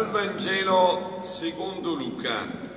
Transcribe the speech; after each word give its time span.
Dal 0.00 0.12
Vangelo 0.12 1.20
secondo 1.24 1.92
Luca. 1.92 2.68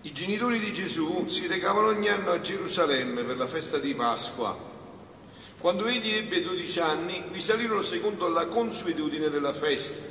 I 0.00 0.12
genitori 0.12 0.58
di 0.58 0.72
Gesù 0.72 1.28
si 1.28 1.46
recavano 1.46 1.86
ogni 1.86 2.08
anno 2.08 2.32
a 2.32 2.40
Gerusalemme 2.40 3.22
per 3.22 3.36
la 3.36 3.46
festa 3.46 3.78
di 3.78 3.94
Pasqua 3.94 4.70
quando 5.60 5.86
egli 5.86 6.14
ebbe 6.14 6.42
12 6.42 6.80
anni, 6.80 7.22
vi 7.30 7.40
salirono 7.40 7.82
secondo 7.82 8.26
la 8.28 8.46
consuetudine 8.46 9.28
della 9.28 9.52
festa. 9.52 10.09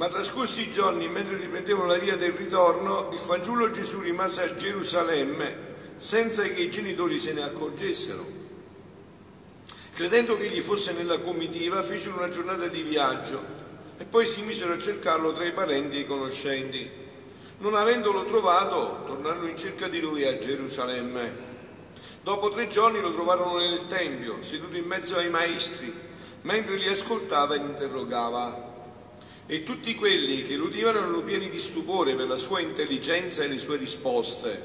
Ma 0.00 0.08
trascorsi 0.08 0.62
i 0.62 0.70
giorni, 0.70 1.08
mentre 1.08 1.36
riprendevano 1.36 1.84
la 1.84 1.98
via 1.98 2.16
del 2.16 2.32
ritorno, 2.32 3.10
il 3.12 3.18
fanciullo 3.18 3.70
Gesù 3.70 4.00
rimase 4.00 4.40
a 4.40 4.54
Gerusalemme 4.54 5.68
senza 5.96 6.42
che 6.44 6.62
i 6.62 6.70
genitori 6.70 7.18
se 7.18 7.34
ne 7.34 7.42
accorgessero. 7.42 8.24
Credendo 9.92 10.38
che 10.38 10.46
egli 10.46 10.62
fosse 10.62 10.94
nella 10.94 11.18
comitiva, 11.18 11.82
fecero 11.82 12.16
una 12.16 12.30
giornata 12.30 12.66
di 12.68 12.80
viaggio 12.80 13.42
e 13.98 14.04
poi 14.04 14.26
si 14.26 14.40
misero 14.40 14.72
a 14.72 14.78
cercarlo 14.78 15.32
tra 15.32 15.44
i 15.44 15.52
parenti 15.52 15.96
e 15.96 16.00
i 16.00 16.06
conoscenti. 16.06 16.90
Non 17.58 17.74
avendolo 17.74 18.24
trovato, 18.24 19.02
tornarono 19.04 19.48
in 19.48 19.58
cerca 19.58 19.86
di 19.86 20.00
lui 20.00 20.24
a 20.24 20.38
Gerusalemme. 20.38 21.30
Dopo 22.22 22.48
tre 22.48 22.68
giorni 22.68 23.02
lo 23.02 23.12
trovarono 23.12 23.58
nel 23.58 23.84
Tempio, 23.86 24.38
seduto 24.40 24.78
in 24.78 24.86
mezzo 24.86 25.18
ai 25.18 25.28
maestri, 25.28 25.92
mentre 26.40 26.76
li 26.76 26.88
ascoltava 26.88 27.54
e 27.54 27.58
li 27.58 27.66
interrogava. 27.66 28.69
E 29.52 29.64
tutti 29.64 29.96
quelli 29.96 30.42
che 30.42 30.54
lo 30.54 30.66
udivano 30.66 30.98
erano 30.98 31.22
pieni 31.22 31.48
di 31.48 31.58
stupore 31.58 32.14
per 32.14 32.28
la 32.28 32.36
sua 32.36 32.60
intelligenza 32.60 33.42
e 33.42 33.48
le 33.48 33.58
sue 33.58 33.78
risposte. 33.78 34.62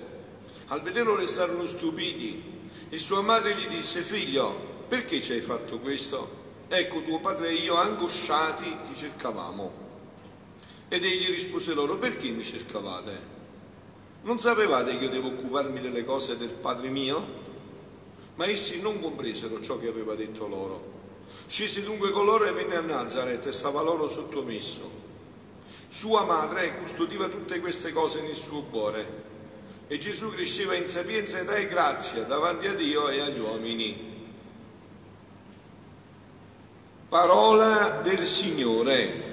Al 0.67 0.83
vederlo 0.83 1.15
restarono 1.15 1.65
stupiti 1.65 2.43
e 2.89 2.95
sua 2.99 3.21
madre 3.21 3.55
gli 3.55 3.65
disse, 3.67 4.03
figlio, 4.03 4.83
perché 4.87 5.19
ci 5.21 5.31
hai 5.31 5.41
fatto 5.41 5.79
questo? 5.79 6.43
Ecco, 6.67 7.01
tuo 7.01 7.19
padre 7.19 7.49
e 7.49 7.53
io, 7.53 7.73
angosciati, 7.77 8.77
ti 8.87 8.93
cercavamo. 8.93 9.71
Ed 10.87 11.03
egli 11.03 11.31
rispose 11.31 11.73
loro, 11.73 11.97
perché 11.97 12.29
mi 12.29 12.43
cercavate? 12.43 13.19
Non 14.21 14.39
sapevate 14.39 14.99
che 14.99 15.05
io 15.05 15.09
devo 15.09 15.29
occuparmi 15.29 15.81
delle 15.81 16.05
cose 16.05 16.37
del 16.37 16.49
Padre 16.49 16.89
mio? 16.89 17.25
Ma 18.35 18.45
essi 18.45 18.81
non 18.81 19.01
compresero 19.01 19.59
ciò 19.61 19.79
che 19.79 19.87
aveva 19.87 20.13
detto 20.13 20.47
loro. 20.47 20.94
Scese 21.47 21.83
dunque 21.83 22.11
con 22.11 22.25
loro 22.25 22.45
e 22.45 22.51
venne 22.51 22.75
a 22.75 22.81
Nazareth 22.81 23.45
e 23.47 23.51
stava 23.51 23.81
loro 23.81 24.07
sottomesso. 24.07 25.03
Sua 25.87 26.23
madre 26.23 26.75
custodiva 26.75 27.27
tutte 27.27 27.59
queste 27.59 27.91
cose 27.91 28.21
nel 28.21 28.35
suo 28.35 28.63
cuore. 28.63 29.23
E 29.87 29.97
Gesù 29.97 30.31
cresceva 30.31 30.75
in 30.75 30.87
sapienza, 30.87 31.39
età 31.39 31.55
e 31.55 31.67
grazia 31.67 32.23
davanti 32.23 32.67
a 32.67 32.73
Dio 32.73 33.07
e 33.09 33.21
agli 33.21 33.39
uomini. 33.39 34.13
Parola 37.07 38.01
del 38.01 38.25
Signore. 38.25 39.23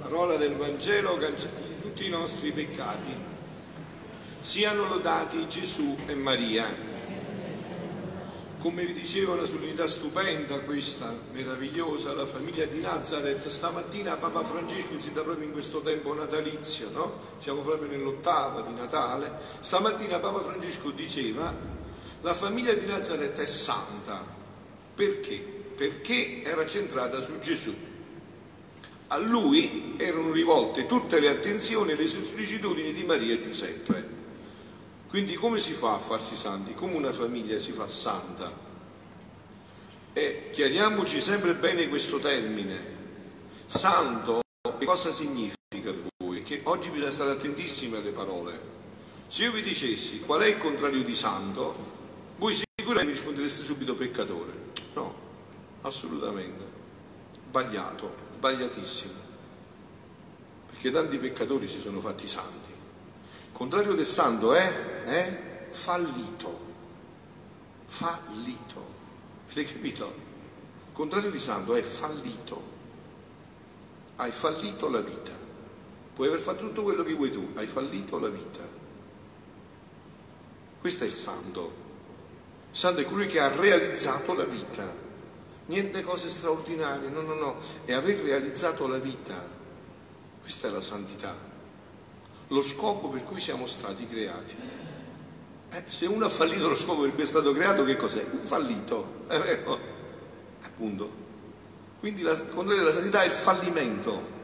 Parola 0.00 0.36
del 0.36 0.54
Vangelo 0.54 1.16
cancella 1.16 1.60
tutti 1.82 2.06
i 2.06 2.10
nostri 2.10 2.52
peccati. 2.52 3.10
Siano 4.40 4.86
lodati 4.88 5.46
Gesù 5.48 5.94
e 6.06 6.14
Maria 6.14 6.91
come 8.62 8.84
vi 8.84 8.92
dicevo, 8.92 9.32
una 9.32 9.44
solennità 9.44 9.88
stupenda 9.88 10.60
questa, 10.60 11.12
meravigliosa, 11.32 12.14
la 12.14 12.26
famiglia 12.26 12.64
di 12.64 12.80
Nazareth. 12.80 13.48
Stamattina 13.48 14.16
Papa 14.16 14.44
Francesco 14.44 15.00
si 15.00 15.10
proprio 15.10 15.44
in 15.44 15.50
questo 15.50 15.80
tempo 15.80 16.14
natalizio, 16.14 16.90
no? 16.92 17.18
Siamo 17.38 17.62
proprio 17.62 17.90
nell'ottava 17.90 18.60
di 18.60 18.72
Natale. 18.72 19.32
Stamattina 19.58 20.20
Papa 20.20 20.42
Francesco 20.42 20.90
diceva, 20.90 21.52
la 22.20 22.34
famiglia 22.34 22.72
di 22.74 22.86
Nazareth 22.86 23.40
è 23.40 23.46
santa. 23.46 24.24
Perché? 24.94 25.38
Perché 25.74 26.44
era 26.44 26.64
centrata 26.64 27.20
su 27.20 27.40
Gesù. 27.40 27.74
A 29.08 29.16
lui 29.16 29.96
erano 29.96 30.30
rivolte 30.30 30.86
tutte 30.86 31.18
le 31.18 31.28
attenzioni 31.28 31.90
e 31.90 31.96
le 31.96 32.06
sollecitudini 32.06 32.92
di 32.92 33.02
Maria 33.02 33.34
e 33.34 33.40
Giuseppe. 33.40 34.11
Quindi 35.12 35.34
come 35.34 35.58
si 35.58 35.74
fa 35.74 35.92
a 35.92 35.98
farsi 35.98 36.34
santi? 36.36 36.72
Come 36.72 36.94
una 36.94 37.12
famiglia 37.12 37.58
si 37.58 37.72
fa 37.72 37.86
santa? 37.86 38.50
E 40.14 40.48
chiariamoci 40.50 41.20
sempre 41.20 41.54
bene 41.54 41.86
questo 41.90 42.18
termine. 42.18 42.78
Santo, 43.66 44.40
che 44.78 44.86
cosa 44.86 45.12
significa 45.12 45.58
per 45.82 45.98
voi? 46.16 46.40
Che 46.40 46.62
oggi 46.64 46.88
bisogna 46.88 47.10
stare 47.10 47.32
attentissimi 47.32 47.96
alle 47.96 48.12
parole. 48.12 48.58
Se 49.26 49.44
io 49.44 49.52
vi 49.52 49.60
dicessi 49.60 50.20
qual 50.20 50.40
è 50.40 50.46
il 50.46 50.56
contrario 50.56 51.02
di 51.02 51.14
santo, 51.14 51.74
voi 52.38 52.54
sicuramente 52.54 53.12
mi 53.12 53.12
rispondereste 53.12 53.62
subito 53.64 53.94
peccatore. 53.94 54.52
No, 54.94 55.14
assolutamente. 55.82 56.64
Sbagliato, 57.48 58.14
sbagliatissimo. 58.30 59.12
Perché 60.68 60.90
tanti 60.90 61.18
peccatori 61.18 61.66
si 61.66 61.78
sono 61.78 62.00
fatti 62.00 62.26
santi 62.26 62.61
contrario 63.62 63.94
del 63.94 64.04
santo 64.04 64.54
è, 64.54 65.04
è 65.04 65.66
fallito. 65.70 66.58
Fallito. 67.86 68.86
Avete 69.48 69.72
capito? 69.72 70.12
Il 70.88 70.92
contrario 70.92 71.30
di 71.30 71.38
santo 71.38 71.76
è 71.76 71.82
fallito. 71.82 72.60
Hai 74.16 74.32
fallito 74.32 74.88
la 74.88 75.00
vita. 75.00 75.30
Puoi 76.12 76.26
aver 76.26 76.40
fatto 76.40 76.66
tutto 76.66 76.82
quello 76.82 77.04
che 77.04 77.14
vuoi 77.14 77.30
tu, 77.30 77.50
hai 77.54 77.68
fallito 77.68 78.18
la 78.18 78.28
vita. 78.30 78.60
Questo 80.80 81.04
è 81.04 81.06
il 81.06 81.12
santo. 81.12 81.72
Il 82.68 82.76
santo 82.76 83.00
è 83.00 83.04
colui 83.04 83.26
che 83.26 83.38
ha 83.38 83.48
realizzato 83.48 84.34
la 84.34 84.44
vita. 84.44 84.84
Niente 85.66 86.02
cose 86.02 86.28
straordinarie, 86.28 87.08
no, 87.08 87.20
no, 87.20 87.34
no, 87.34 87.56
è 87.84 87.92
aver 87.92 88.22
realizzato 88.22 88.88
la 88.88 88.98
vita. 88.98 89.36
Questa 90.40 90.66
è 90.66 90.70
la 90.72 90.80
santità 90.80 91.51
lo 92.52 92.62
scopo 92.62 93.08
per 93.08 93.24
cui 93.24 93.40
siamo 93.40 93.66
stati 93.66 94.06
creati. 94.06 94.54
Eh, 95.70 95.82
se 95.88 96.06
uno 96.06 96.26
ha 96.26 96.28
fallito 96.28 96.68
lo 96.68 96.76
scopo 96.76 97.02
per 97.02 97.14
cui 97.14 97.22
è 97.22 97.26
stato 97.26 97.52
creato, 97.52 97.84
che 97.84 97.96
cos'è? 97.96 98.24
Un 98.30 98.44
fallito, 98.44 99.24
è 99.26 99.40
vero? 99.40 99.78
Appunto. 100.64 101.20
Quindi 101.98 102.22
la, 102.22 102.38
con 102.54 102.66
noi 102.66 102.78
la 102.78 102.92
santità 102.92 103.22
è 103.22 103.26
il 103.26 103.32
fallimento. 103.32 104.40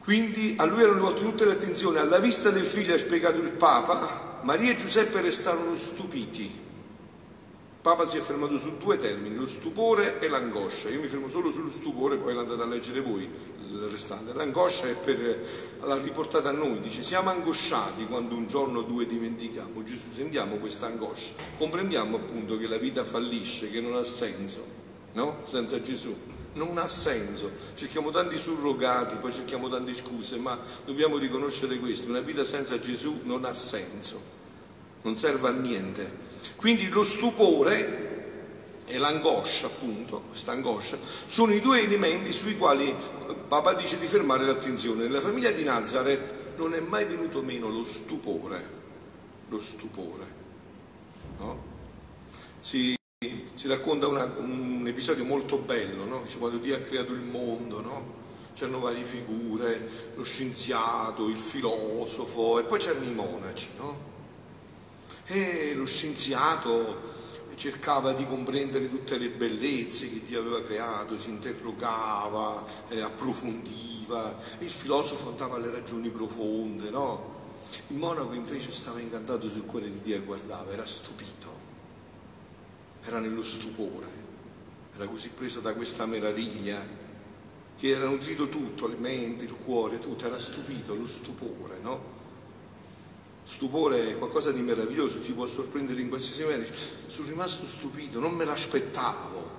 Quindi 0.00 0.54
a 0.58 0.64
lui 0.64 0.82
erano 0.82 0.96
rivolte 0.96 1.22
tutte 1.22 1.44
le 1.46 1.52
attenzioni. 1.52 1.98
Alla 1.98 2.18
vista 2.18 2.50
del 2.50 2.66
figlio, 2.66 2.94
ha 2.94 2.98
spiegato 2.98 3.40
il 3.40 3.50
Papa, 3.52 4.40
Maria 4.42 4.72
e 4.72 4.76
Giuseppe 4.76 5.20
restarono 5.20 5.74
stupiti. 5.74 6.64
Papa 7.86 8.04
si 8.04 8.16
è 8.16 8.20
fermato 8.20 8.58
su 8.58 8.78
due 8.78 8.96
termini, 8.96 9.36
lo 9.36 9.46
stupore 9.46 10.18
e 10.18 10.28
l'angoscia. 10.28 10.88
Io 10.88 10.98
mi 10.98 11.06
fermo 11.06 11.28
solo 11.28 11.52
sullo 11.52 11.70
stupore, 11.70 12.16
poi 12.16 12.34
l'andate 12.34 12.60
a 12.60 12.64
leggere 12.64 13.00
voi 13.00 13.22
il 13.22 13.78
restante. 13.88 14.32
L'angoscia 14.32 14.88
è 14.88 14.96
per, 14.96 15.46
l'ha 15.82 15.94
riportata 15.94 16.48
a 16.48 16.52
noi, 16.52 16.80
dice 16.80 17.04
siamo 17.04 17.30
angosciati 17.30 18.06
quando 18.06 18.34
un 18.34 18.48
giorno 18.48 18.80
o 18.80 18.82
due 18.82 19.06
dimentichiamo. 19.06 19.84
Gesù, 19.84 20.10
sentiamo 20.10 20.56
questa 20.56 20.86
angoscia, 20.86 21.34
comprendiamo 21.58 22.16
appunto 22.16 22.58
che 22.58 22.66
la 22.66 22.76
vita 22.76 23.04
fallisce, 23.04 23.70
che 23.70 23.80
non 23.80 23.94
ha 23.94 24.02
senso, 24.02 24.64
no? 25.12 25.42
Senza 25.44 25.80
Gesù. 25.80 26.12
Non 26.54 26.76
ha 26.78 26.88
senso, 26.88 27.48
cerchiamo 27.74 28.10
tanti 28.10 28.36
surrogati, 28.36 29.14
poi 29.14 29.30
cerchiamo 29.30 29.68
tante 29.68 29.94
scuse, 29.94 30.38
ma 30.38 30.58
dobbiamo 30.84 31.18
riconoscere 31.18 31.78
questo, 31.78 32.08
una 32.08 32.18
vita 32.18 32.42
senza 32.42 32.80
Gesù 32.80 33.20
non 33.22 33.44
ha 33.44 33.54
senso 33.54 34.35
non 35.06 35.16
serve 35.16 35.48
a 35.48 35.52
niente. 35.52 36.12
Quindi 36.56 36.88
lo 36.88 37.04
stupore 37.04 38.04
e 38.86 38.98
l'angoscia, 38.98 39.66
appunto, 39.66 40.24
questa 40.28 40.50
angoscia, 40.50 40.98
sono 41.26 41.54
i 41.54 41.60
due 41.60 41.80
elementi 41.80 42.32
sui 42.32 42.56
quali 42.56 42.94
Papa 43.46 43.74
dice 43.74 43.98
di 44.00 44.06
fermare 44.06 44.44
l'attenzione. 44.44 45.04
Nella 45.04 45.20
famiglia 45.20 45.52
di 45.52 45.62
Nazareth 45.62 46.56
non 46.56 46.74
è 46.74 46.80
mai 46.80 47.04
venuto 47.04 47.40
meno 47.42 47.68
lo 47.68 47.84
stupore, 47.84 48.68
lo 49.48 49.60
stupore. 49.60 50.44
No? 51.38 51.74
Si, 52.58 52.96
si, 53.54 53.68
racconta 53.68 54.08
una, 54.08 54.24
un 54.38 54.84
episodio 54.88 55.24
molto 55.24 55.58
bello, 55.58 56.04
no? 56.04 56.22
Dice, 56.22 56.38
quando 56.38 56.58
Dio 56.58 56.74
ha 56.74 56.80
creato 56.80 57.12
il 57.12 57.20
mondo, 57.20 57.80
no? 57.80 58.24
c'erano 58.54 58.80
varie 58.80 59.04
figure, 59.04 60.12
lo 60.16 60.24
scienziato, 60.24 61.28
il 61.28 61.38
filosofo 61.38 62.58
e 62.58 62.64
poi 62.64 62.78
c'erano 62.78 63.04
i 63.04 63.12
monaci, 63.12 63.68
no? 63.76 64.14
E 65.26 65.74
lo 65.74 65.84
scienziato 65.84 67.24
cercava 67.56 68.12
di 68.12 68.26
comprendere 68.26 68.88
tutte 68.88 69.18
le 69.18 69.30
bellezze 69.30 70.08
che 70.10 70.22
Dio 70.24 70.40
aveva 70.40 70.62
creato, 70.62 71.18
si 71.18 71.30
interrogava, 71.30 72.64
eh, 72.88 73.00
approfondiva, 73.00 74.36
il 74.58 74.70
filosofo 74.70 75.30
andava 75.30 75.56
alle 75.56 75.70
ragioni 75.70 76.10
profonde, 76.10 76.90
no? 76.90 77.34
Il 77.88 77.96
monaco 77.96 78.34
invece 78.34 78.70
stava 78.70 79.00
incantato 79.00 79.48
sul 79.48 79.64
cuore 79.64 79.90
di 79.90 80.00
Dio 80.00 80.16
e 80.16 80.20
guardava, 80.20 80.70
era 80.72 80.86
stupito, 80.86 81.48
era 83.02 83.18
nello 83.18 83.42
stupore, 83.42 84.06
era 84.94 85.06
così 85.06 85.30
preso 85.30 85.60
da 85.60 85.72
questa 85.72 86.06
meraviglia 86.06 87.04
che 87.76 87.88
era 87.88 88.06
nutrito 88.06 88.48
tutto, 88.48 88.86
le 88.86 88.96
mente, 88.96 89.44
il 89.44 89.56
cuore, 89.56 89.98
tutto, 89.98 90.26
era 90.26 90.38
stupito, 90.38 90.94
lo 90.94 91.06
stupore, 91.06 91.78
no? 91.80 92.15
Stupore 93.46 94.10
è 94.10 94.18
qualcosa 94.18 94.50
di 94.50 94.60
meraviglioso, 94.60 95.22
ci 95.22 95.30
può 95.30 95.46
sorprendere 95.46 96.00
in 96.00 96.08
qualsiasi 96.08 96.42
momento. 96.42 96.72
Sono 97.06 97.28
rimasto 97.28 97.64
stupito, 97.64 98.18
non 98.18 98.32
me 98.32 98.44
l'aspettavo. 98.44 99.50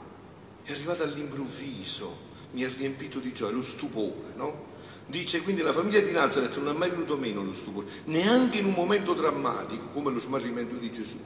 È 0.62 0.74
arrivato 0.74 1.04
all'improvviso, 1.04 2.18
mi 2.52 2.66
ha 2.66 2.68
riempito 2.68 3.20
di 3.20 3.32
gioia, 3.32 3.54
lo 3.54 3.62
stupore, 3.62 4.34
no? 4.36 4.66
Dice 5.06 5.42
quindi 5.42 5.62
la 5.62 5.72
famiglia 5.72 6.02
di 6.02 6.12
Nazareth 6.12 6.58
non 6.58 6.68
ha 6.68 6.74
mai 6.74 6.90
venuto 6.90 7.16
meno 7.16 7.42
lo 7.42 7.54
stupore, 7.54 7.88
neanche 8.06 8.58
in 8.58 8.66
un 8.66 8.74
momento 8.74 9.14
drammatico 9.14 9.86
come 9.94 10.12
lo 10.12 10.20
smarrimento 10.20 10.76
di 10.76 10.92
Gesù. 10.92 11.18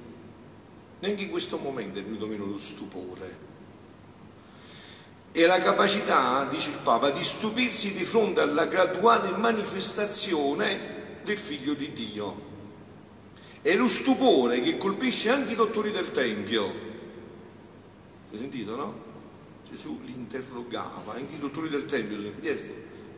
Neanche 1.00 1.24
in 1.24 1.32
questo 1.32 1.58
momento 1.58 1.98
è 1.98 2.04
venuto 2.04 2.28
meno 2.28 2.46
lo 2.46 2.60
stupore. 2.60 3.50
E 5.32 5.46
la 5.48 5.60
capacità, 5.60 6.46
dice 6.46 6.70
il 6.70 6.78
Papa, 6.84 7.10
di 7.10 7.24
stupirsi 7.24 7.96
di 7.96 8.04
fronte 8.04 8.42
alla 8.42 8.68
graduale 8.68 9.32
manifestazione 9.32 11.22
del 11.24 11.40
Figlio 11.40 11.74
di 11.74 11.92
Dio. 11.92 12.51
È 13.62 13.76
lo 13.76 13.88
stupore 13.88 14.62
che 14.62 14.78
colpisce 14.78 15.30
anche 15.30 15.54
i 15.54 15.56
dottori 15.56 15.92
del 15.92 16.10
Tempio. 16.12 16.66
Hai 18.32 18.38
sentito, 18.38 18.76
no? 18.76 19.10
Gesù 19.70 20.00
li 20.04 20.14
interrogava, 20.14 21.14
anche 21.14 21.36
i 21.36 21.40
dottori 21.40 21.70
del 21.70 21.86
Tempio, 21.86 22.18
chi 22.40 22.48
è 22.48 22.56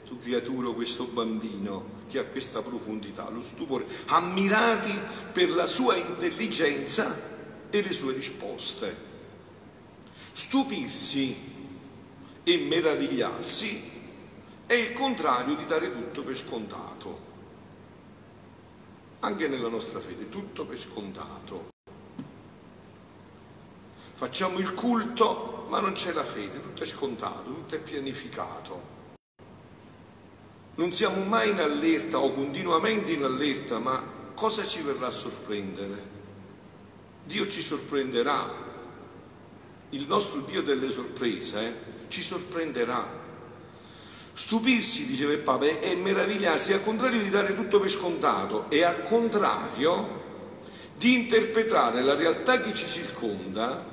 tu 0.06 0.20
creatura, 0.20 0.70
questo 0.72 1.06
bambino 1.06 2.02
che 2.08 2.20
ha 2.20 2.26
questa 2.26 2.62
profondità, 2.62 3.30
lo 3.30 3.42
stupore, 3.42 3.86
ammirati 4.08 4.94
per 5.32 5.50
la 5.50 5.66
sua 5.66 5.96
intelligenza 5.96 7.20
e 7.70 7.82
le 7.82 7.92
sue 7.92 8.14
risposte. 8.14 8.96
Stupirsi 10.34 11.36
e 12.44 12.58
meravigliarsi 12.58 13.92
è 14.66 14.74
il 14.74 14.94
contrario 14.94 15.56
di 15.56 15.66
dare 15.66 15.92
tutto 15.92 16.24
per 16.24 16.36
scontato. 16.36 17.32
Anche 19.24 19.48
nella 19.48 19.70
nostra 19.70 20.02
fede, 20.02 20.28
tutto 20.28 20.66
per 20.66 20.78
scontato. 20.78 21.72
Facciamo 24.12 24.60
il 24.60 24.74
culto, 24.74 25.66
ma 25.70 25.80
non 25.80 25.94
c'è 25.94 26.12
la 26.12 26.26
fede, 26.26 26.62
tutto 26.62 26.84
è 26.84 26.86
scontato, 26.86 27.44
tutto 27.44 27.76
è 27.76 27.80
pianificato. 27.80 28.82
Non 30.76 30.92
siamo 30.92 31.24
mai 31.24 31.52
in 31.52 31.60
allerta 31.60 32.20
o 32.20 32.34
continuamente 32.34 33.14
in 33.14 33.24
allerta, 33.24 33.80
ma 33.80 34.02
cosa 34.34 34.66
ci 34.66 34.82
verrà 34.82 35.08
a 35.08 35.12
sorprendere? 35.12 36.04
Dio 37.24 37.48
ci 37.48 37.62
sorprenderà. 37.62 38.46
Il 39.92 40.06
nostro 40.06 40.42
Dio 40.42 40.62
delle 40.62 40.90
sorprese 40.90 41.68
eh, 41.68 42.10
ci 42.10 42.22
sorprenderà. 42.22 43.23
Stupirsi, 44.34 45.06
diceva 45.06 45.32
il 45.32 45.40
Papa, 45.40 45.66
è 45.66 45.96
meravigliarsi, 45.96 46.74
al 46.74 46.82
contrario 46.82 47.22
di 47.22 47.30
dare 47.30 47.56
tutto 47.56 47.80
per 47.80 47.90
scontato 47.90 48.66
e 48.70 48.84
al 48.84 49.04
contrario 49.04 50.22
di 50.98 51.14
interpretare 51.14 52.02
la 52.02 52.16
realtà 52.16 52.60
che 52.60 52.74
ci 52.74 52.88
circonda 52.88 53.92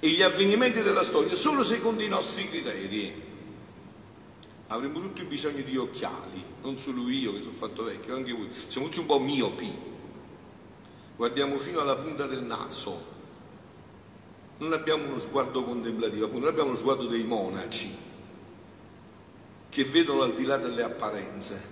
e 0.00 0.08
gli 0.08 0.22
avvenimenti 0.22 0.82
della 0.82 1.02
storia 1.02 1.34
solo 1.34 1.62
secondo 1.62 2.02
i 2.02 2.08
nostri 2.08 2.48
criteri. 2.48 3.24
Avremo 4.68 5.00
tutti 5.00 5.22
bisogno 5.22 5.62
di 5.62 5.76
occhiali, 5.76 6.42
non 6.62 6.76
solo 6.76 7.08
io 7.08 7.32
che 7.32 7.42
sono 7.42 7.54
fatto 7.54 7.84
vecchio, 7.84 8.16
anche 8.16 8.32
voi. 8.32 8.48
Siamo 8.66 8.88
tutti 8.88 8.98
un 8.98 9.06
po' 9.06 9.20
miopi 9.20 9.94
guardiamo 11.16 11.58
fino 11.58 11.80
alla 11.80 11.96
punta 11.96 12.26
del 12.26 12.44
naso, 12.44 13.14
non 14.58 14.72
abbiamo 14.74 15.06
uno 15.06 15.18
sguardo 15.18 15.64
contemplativo, 15.64 16.28
noi 16.30 16.48
abbiamo 16.48 16.68
uno 16.68 16.78
sguardo 16.78 17.06
dei 17.06 17.24
monaci 17.24 18.04
che 19.76 19.84
vedono 19.84 20.22
al 20.22 20.32
di 20.32 20.44
là 20.46 20.56
delle 20.56 20.82
apparenze, 20.82 21.62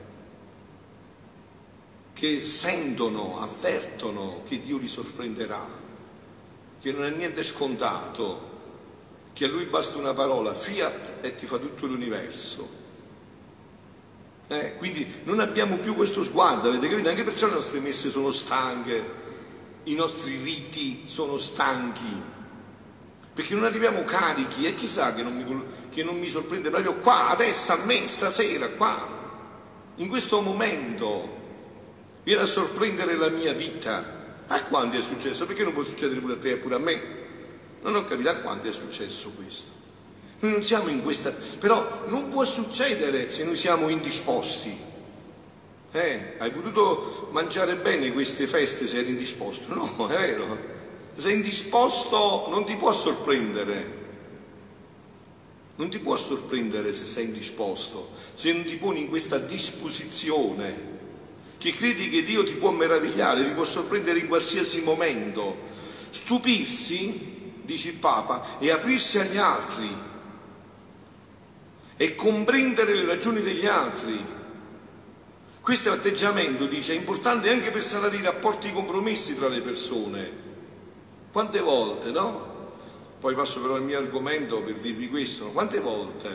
che 2.13 2.43
sentono, 2.45 3.41
avvertono 3.41 4.43
che 4.45 4.61
Dio 4.61 4.77
li 4.77 4.89
sorprenderà, 4.89 5.67
che 6.83 6.93
non 6.93 7.05
è 7.05 7.11
niente 7.13 7.43
scontato, 7.43 8.51
che 9.33 9.47
a 9.47 9.49
lui 9.49 9.65
basta 9.65 9.97
una 9.97 10.13
parola, 10.13 10.55
fiat, 10.55 11.15
e 11.23 11.35
ti 11.35 11.47
fa 11.47 11.57
tutto 11.57 11.87
l'universo. 11.87 12.69
Eh, 14.49 14.75
quindi 14.77 15.11
non 15.23 15.41
abbiamo 15.41 15.79
più 15.79 15.95
questo 15.95 16.23
sguardo, 16.23 16.69
avete 16.69 16.91
capito? 16.91 17.09
Anche 17.09 17.23
perciò 17.23 17.47
le 17.47 17.55
nostre 17.55 17.81
messe 17.81 18.11
sono 18.11 18.33
stanche, 18.33 19.03
i 19.85 19.95
nostri 19.95 20.37
riti 20.43 21.05
sono 21.07 21.39
stanchi, 21.39 22.23
perché 23.35 23.55
non 23.55 23.65
arriviamo 23.65 24.05
carichi 24.05 24.65
e 24.65 24.75
chissà 24.75 25.13
che 25.13 25.23
non 25.23 25.35
mi, 25.35 25.45
che 25.91 26.05
non 26.05 26.17
mi 26.17 26.29
sorprende 26.29 26.71
proprio 26.71 26.95
qua, 26.95 27.31
adesso, 27.31 27.73
a 27.73 27.79
me, 27.85 28.07
stasera, 28.07 28.69
qua, 28.69 29.23
in 29.97 30.09
questo 30.09 30.41
momento, 30.41 31.43
viene 32.23 32.43
a 32.43 32.47
sorprendere 32.47 33.17
la 33.17 33.29
mia 33.29 33.53
vita. 33.53 34.23
A 34.47 34.65
quanti 34.65 34.99
è 34.99 35.03
successo? 35.03 35.47
Perché 35.47 35.65
non 35.65 35.73
può 35.73 35.83
succedere 35.83 36.21
pure 36.21 36.35
a 36.35 36.39
te 36.39 36.51
e 36.51 36.57
pure 36.57 36.77
a 36.77 36.79
me? 36.79 37.03
Non 37.83 37.97
ho 37.97 38.05
capito 38.05 38.29
a 38.29 38.35
quanti 38.35 38.69
è 38.69 38.73
successo 38.73 39.33
questo. 39.35 39.73
Noi 40.41 40.53
non 40.53 40.63
siamo 40.63 40.89
in 40.89 41.03
questa, 41.03 41.35
però 41.59 42.05
non 42.07 42.29
può 42.29 42.45
succedere 42.45 43.31
se 43.33 43.45
noi 43.45 43.57
siamo 43.57 43.89
indisposti. 43.89 44.77
Eh, 45.91 46.35
hai 46.39 46.51
potuto 46.51 47.29
mangiare 47.33 47.77
bene 47.77 48.13
queste 48.13 48.47
feste 48.47 48.87
se 48.87 48.99
eri 48.99 49.11
indisposto? 49.11 49.75
No, 49.75 50.07
è 50.09 50.17
vero. 50.17 50.74
Se 51.15 51.21
sei 51.21 51.35
indisposto 51.35 52.47
non 52.49 52.65
ti 52.65 52.77
può 52.77 52.93
sorprendere. 52.93 54.03
Non 55.77 55.89
ti 55.89 55.99
può 55.99 56.17
sorprendere 56.17 56.93
se 56.93 57.05
sei 57.05 57.25
indisposto, 57.25 58.11
se 58.35 58.53
non 58.53 58.65
ti 58.65 58.77
poni 58.77 59.03
in 59.03 59.09
questa 59.09 59.39
disposizione, 59.39 60.93
che 61.59 61.73
credi 61.73 62.09
che 62.11 62.23
Dio 62.23 62.45
ti 62.45 62.55
può 62.55 62.71
meravigliare, 62.71 63.45
ti 63.45 63.53
può 63.53 63.65
sorprendere 63.65 64.21
in 64.21 64.29
qualsiasi 64.29 64.83
momento. 64.83 65.57
Stupirsi, 66.11 67.53
dice 67.63 67.89
il 67.89 67.95
Papa, 67.95 68.59
e 68.59 68.71
aprirsi 68.71 69.19
agli 69.19 69.37
altri 69.37 69.89
e 71.97 72.15
comprendere 72.15 72.95
le 72.95 73.05
ragioni 73.05 73.41
degli 73.41 73.67
altri 73.67 74.35
questo 75.65 75.91
atteggiamento, 75.91 76.67
dice, 76.67 76.93
è 76.93 76.97
importante 76.97 77.49
anche 77.49 77.71
per 77.71 77.83
sanare 77.83 78.17
i 78.19 78.23
rapporti 78.23 78.71
compromessi 78.71 79.35
tra 79.35 79.49
le 79.49 79.63
persone. 79.63 80.44
Quante 81.35 81.59
volte, 81.59 82.13
no? 82.13 82.53
Poi 83.19 83.35
passo 83.35 83.61
però 83.61 83.75
al 83.75 83.83
mio 83.83 83.99
argomento 83.99 84.63
per 84.63 84.75
dirvi 84.75 85.09
questo. 85.09 85.47
Quante 85.47 85.81
volte 85.81 86.31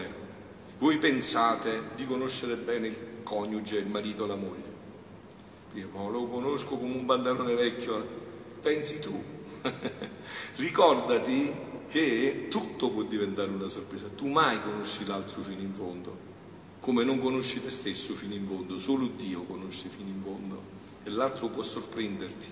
voi 0.78 0.98
pensate 0.98 1.84
di 1.96 2.06
conoscere 2.06 2.58
bene 2.58 2.88
il 2.88 2.98
coniuge, 3.24 3.78
il 3.78 3.88
marito, 3.88 4.26
la 4.26 4.36
moglie? 4.36 4.76
Dice, 5.72 5.88
ma 5.94 6.06
lo 6.10 6.28
conosco 6.28 6.76
come 6.76 6.96
un 6.96 7.06
pantalone 7.06 7.54
vecchio. 7.54 8.06
Pensi 8.60 9.00
tu? 9.00 9.24
Ricordati 10.58 11.50
che 11.88 12.48
tutto 12.50 12.90
può 12.90 13.04
diventare 13.04 13.52
una 13.52 13.70
sorpresa. 13.70 14.08
Tu 14.14 14.28
mai 14.28 14.62
conosci 14.62 15.06
l'altro 15.06 15.42
fino 15.42 15.62
in 15.62 15.72
fondo 15.72 16.28
come 16.82 17.06
non 17.06 17.20
conosci 17.20 17.62
te 17.62 17.70
stesso 17.70 18.14
fino 18.16 18.34
in 18.34 18.46
fondo, 18.46 18.78
solo 18.78 19.08
Dio 19.16 19.44
conosce 19.44 19.88
fino 19.90 20.10
in 20.10 20.22
fondo 20.22 20.62
e 21.04 21.10
l'altro 21.12 21.48
può 21.48 21.62
sorprenderti, 21.62 22.52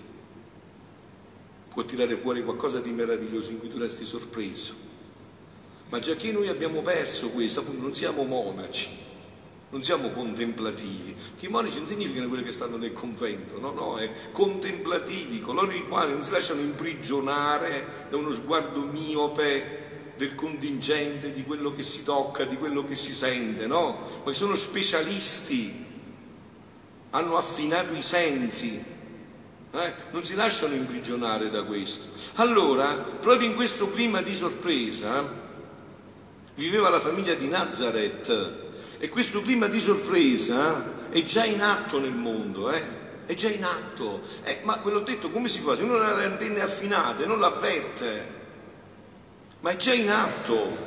può 1.68 1.84
tirare 1.84 2.16
fuori 2.16 2.42
qualcosa 2.42 2.80
di 2.80 2.90
meraviglioso 2.90 3.50
in 3.50 3.58
cui 3.58 3.68
tu 3.68 3.78
resti 3.78 4.04
sorpreso. 4.04 4.74
Ma 5.90 5.98
già 5.98 6.14
che 6.14 6.32
noi 6.32 6.48
abbiamo 6.48 6.80
perso 6.80 7.30
questo, 7.30 7.60
appunto 7.60 7.80
non 7.80 7.94
siamo 7.94 8.24
monaci, 8.24 8.88
non 9.70 9.82
siamo 9.82 10.10
contemplativi, 10.10 11.14
che 11.36 11.46
i 11.46 11.48
monaci 11.48 11.78
non 11.78 11.86
significano 11.86 12.28
quelli 12.28 12.44
che 12.44 12.52
stanno 12.52 12.76
nel 12.76 12.92
convento, 12.92 13.58
no, 13.58 13.72
no, 13.72 13.96
è 13.96 14.10
contemplativi, 14.32 15.40
coloro 15.40 15.70
i 15.72 15.86
quali 15.86 16.12
non 16.12 16.22
si 16.22 16.30
lasciano 16.30 16.60
imprigionare 16.60 18.06
da 18.10 18.16
uno 18.16 18.32
sguardo 18.32 18.82
miope 18.82 19.86
del 20.16 20.34
contingente, 20.34 21.32
di 21.32 21.44
quello 21.44 21.74
che 21.74 21.82
si 21.82 22.02
tocca, 22.02 22.44
di 22.44 22.56
quello 22.56 22.86
che 22.86 22.94
si 22.94 23.14
sente, 23.14 23.66
no? 23.66 23.98
Poi 24.24 24.34
sono 24.34 24.56
specialisti, 24.56 25.86
hanno 27.10 27.36
affinato 27.36 27.94
i 27.94 28.02
sensi, 28.02 28.84
eh? 29.72 29.94
non 30.10 30.24
si 30.24 30.34
lasciano 30.34 30.74
imprigionare 30.74 31.48
da 31.48 31.62
questo. 31.62 32.08
Allora, 32.36 32.92
proprio 32.92 33.48
in 33.48 33.54
questo 33.54 33.90
clima 33.90 34.22
di 34.22 34.32
sorpresa, 34.32 35.46
viveva 36.54 36.88
la 36.88 37.00
famiglia 37.00 37.34
di 37.34 37.48
Nazareth 37.48 38.52
e 38.98 39.08
questo 39.08 39.42
clima 39.42 39.68
di 39.68 39.80
sorpresa 39.80 41.08
è 41.10 41.22
già 41.22 41.44
in 41.44 41.60
atto 41.60 42.00
nel 42.00 42.14
mondo, 42.14 42.70
eh? 42.70 42.82
è 43.26 43.34
già 43.34 43.48
in 43.48 43.64
atto. 43.64 44.20
Eh, 44.44 44.60
ma 44.62 44.80
ve 44.82 44.90
l'ho 44.90 45.00
detto, 45.00 45.30
come 45.30 45.48
si 45.48 45.60
fa? 45.60 45.76
Se 45.76 45.82
uno 45.82 45.98
ha 45.98 46.16
le 46.16 46.24
antenne 46.24 46.60
affinate, 46.60 47.26
non 47.26 47.38
l'avverte 47.38 48.36
ma 49.60 49.70
è 49.70 49.76
già 49.76 49.92
in 49.92 50.10
atto. 50.10 50.86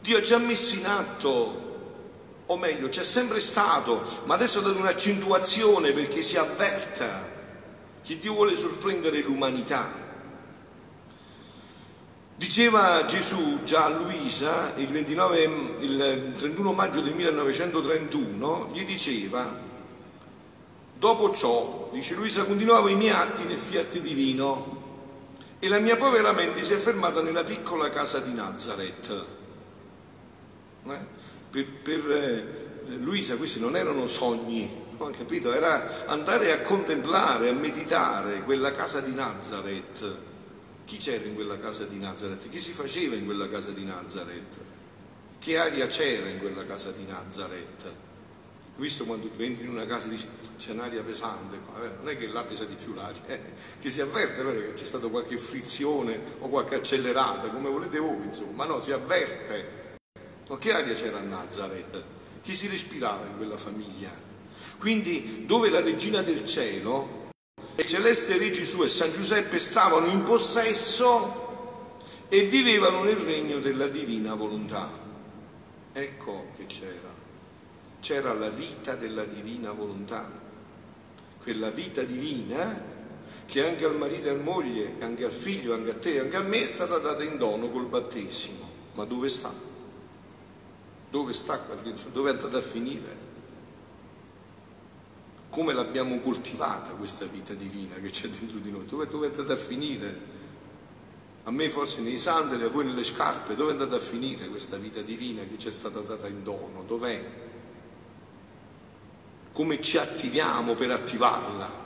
Dio 0.00 0.18
ha 0.18 0.20
già 0.20 0.38
messo 0.38 0.76
in 0.76 0.86
atto, 0.86 1.64
o 2.46 2.56
meglio, 2.56 2.88
c'è 2.88 3.02
sempre 3.02 3.40
stato, 3.40 4.02
ma 4.24 4.34
adesso 4.34 4.60
ha 4.60 4.62
dato 4.62 4.78
un'accentuazione 4.78 5.92
perché 5.92 6.22
si 6.22 6.36
avverta 6.36 7.34
che 8.06 8.18
Dio 8.18 8.34
vuole 8.34 8.54
sorprendere 8.54 9.20
l'umanità. 9.20 10.04
Diceva 12.36 13.04
Gesù 13.04 13.62
già 13.64 13.86
a 13.86 13.88
Luisa 13.88 14.74
il, 14.76 14.88
29, 14.88 15.42
il 15.80 16.32
31 16.36 16.72
maggio 16.72 17.00
del 17.00 17.14
1931, 17.14 18.70
gli 18.72 18.84
diceva, 18.84 19.58
dopo 20.96 21.32
ciò, 21.32 21.90
dice 21.92 22.14
Luisa, 22.14 22.44
continuavo 22.44 22.88
i 22.88 22.94
miei 22.94 23.10
atti 23.10 23.42
nel 23.42 23.58
fiat 23.58 23.98
divino 23.98 24.84
e 25.58 25.66
la 25.66 25.80
mia 25.80 25.96
povera 25.96 26.30
mente 26.30 26.62
si 26.62 26.74
è 26.74 26.76
fermata 26.76 27.22
nella 27.22 27.42
piccola 27.42 27.90
casa 27.90 28.20
di 28.20 28.32
Nazareth. 28.32 29.24
Eh? 30.88 30.98
Per, 31.50 31.66
per 31.82 32.10
eh, 32.10 32.96
Luisa 32.98 33.36
questi 33.36 33.58
non 33.58 33.74
erano 33.74 34.06
sogni, 34.06 34.84
no? 34.98 35.10
capito? 35.10 35.52
Era 35.52 36.06
andare 36.06 36.52
a 36.52 36.62
contemplare, 36.62 37.48
a 37.48 37.52
meditare 37.52 38.42
quella 38.42 38.70
casa 38.70 39.00
di 39.00 39.14
Nazareth. 39.14 40.14
Chi 40.84 40.98
c'era 40.98 41.24
in 41.24 41.34
quella 41.34 41.58
casa 41.58 41.84
di 41.84 41.98
Nazareth? 41.98 42.48
Chi 42.48 42.58
si 42.58 42.72
faceva 42.72 43.14
in 43.14 43.24
quella 43.24 43.48
casa 43.48 43.72
di 43.72 43.84
Nazareth? 43.84 44.58
Che 45.38 45.58
aria 45.58 45.86
c'era 45.86 46.28
in 46.28 46.38
quella 46.38 46.64
casa 46.64 46.90
di 46.92 47.04
Nazareth? 47.06 48.04
visto 48.76 49.04
quando 49.04 49.28
tu 49.28 49.40
entri 49.40 49.64
in 49.64 49.70
una 49.70 49.86
casa 49.86 50.06
e 50.06 50.10
dici 50.10 50.28
c'è 50.58 50.72
un'aria 50.72 51.02
pesante, 51.02 51.58
non 51.98 52.08
è 52.08 52.16
che 52.16 52.28
là 52.28 52.44
pesa 52.44 52.64
di 52.64 52.74
più 52.74 52.94
l'aria, 52.94 53.22
eh, 53.26 53.40
che 53.78 53.90
si 53.90 54.00
avverte 54.00 54.42
vero, 54.42 54.60
che 54.60 54.72
c'è 54.72 54.84
stata 54.84 55.08
qualche 55.08 55.38
frizione 55.38 56.18
o 56.40 56.48
qualche 56.48 56.76
accelerata, 56.76 57.48
come 57.48 57.68
volete 57.68 57.98
voi, 57.98 58.24
insomma, 58.24 58.64
no, 58.64 58.80
si 58.80 58.92
avverte. 58.92 59.84
Ma 60.48 60.58
che 60.58 60.72
aria 60.72 60.94
c'era 60.94 61.18
a 61.18 61.22
Nazareth? 61.22 62.02
Chi 62.42 62.54
si 62.54 62.68
respirava 62.68 63.24
in 63.26 63.36
quella 63.36 63.56
famiglia? 63.56 64.10
Quindi 64.78 65.44
dove 65.46 65.70
la 65.70 65.80
regina 65.80 66.22
del 66.22 66.44
cielo, 66.44 67.30
il 67.76 67.84
celeste 67.84 68.38
Re 68.38 68.50
Gesù 68.50 68.82
e 68.82 68.88
San 68.88 69.12
Giuseppe 69.12 69.58
stavano 69.58 70.06
in 70.06 70.22
possesso 70.22 71.44
e 72.28 72.42
vivevano 72.42 73.02
nel 73.02 73.16
regno 73.16 73.58
della 73.58 73.88
divina 73.88 74.34
volontà. 74.34 74.90
Ecco 75.92 76.50
che 76.56 76.66
c'era 76.66 77.16
c'era 78.06 78.32
la 78.34 78.50
vita 78.50 78.94
della 78.94 79.24
divina 79.24 79.72
volontà, 79.72 80.30
quella 81.42 81.70
vita 81.70 82.04
divina 82.04 82.94
che 83.46 83.68
anche 83.68 83.84
al 83.84 83.96
marito 83.96 84.28
e 84.28 84.30
alla 84.30 84.42
moglie, 84.44 84.94
anche 85.00 85.24
al 85.24 85.32
figlio, 85.32 85.74
anche 85.74 85.90
a 85.90 85.94
te, 85.94 86.20
anche 86.20 86.36
a 86.36 86.42
me 86.42 86.62
è 86.62 86.66
stata 86.66 86.98
data 86.98 87.24
in 87.24 87.36
dono 87.36 87.68
col 87.68 87.86
battesimo. 87.86 88.64
Ma 88.94 89.04
dove 89.04 89.28
sta? 89.28 89.52
Dove 91.10 91.32
sta? 91.32 91.60
Dove 92.12 92.30
è 92.30 92.32
andata 92.32 92.58
a 92.58 92.62
finire? 92.62 93.25
Come 95.56 95.72
l'abbiamo 95.72 96.20
coltivata 96.20 96.90
questa 96.90 97.24
vita 97.24 97.54
divina 97.54 97.94
che 97.94 98.10
c'è 98.10 98.28
dentro 98.28 98.58
di 98.58 98.70
noi? 98.70 98.84
Dove, 98.84 99.08
dove 99.08 99.28
è 99.28 99.30
andata 99.30 99.54
a 99.54 99.56
finire? 99.56 100.34
A 101.44 101.50
me 101.50 101.70
forse 101.70 102.02
nei 102.02 102.18
sandali, 102.18 102.62
a 102.64 102.68
voi 102.68 102.84
nelle 102.84 103.04
scarpe, 103.04 103.54
dove 103.54 103.70
è 103.70 103.72
andata 103.72 103.96
a 103.96 104.00
finire 104.00 104.48
questa 104.48 104.76
vita 104.76 105.00
divina 105.00 105.42
che 105.44 105.56
ci 105.56 105.68
è 105.68 105.70
stata 105.70 106.00
data 106.00 106.26
in 106.28 106.42
dono? 106.42 106.82
Dov'è? 106.86 107.44
come 109.56 109.80
ci 109.80 109.96
attiviamo 109.96 110.74
per 110.74 110.90
attivarla, 110.90 111.84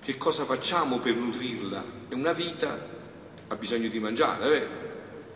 che 0.00 0.16
cosa 0.16 0.44
facciamo 0.44 1.00
per 1.00 1.16
nutrirla. 1.16 1.84
E 2.10 2.14
una 2.14 2.32
vita 2.32 2.78
ha 3.48 3.56
bisogno 3.56 3.88
di 3.88 3.98
mangiare, 3.98 4.48
vero? 4.48 4.82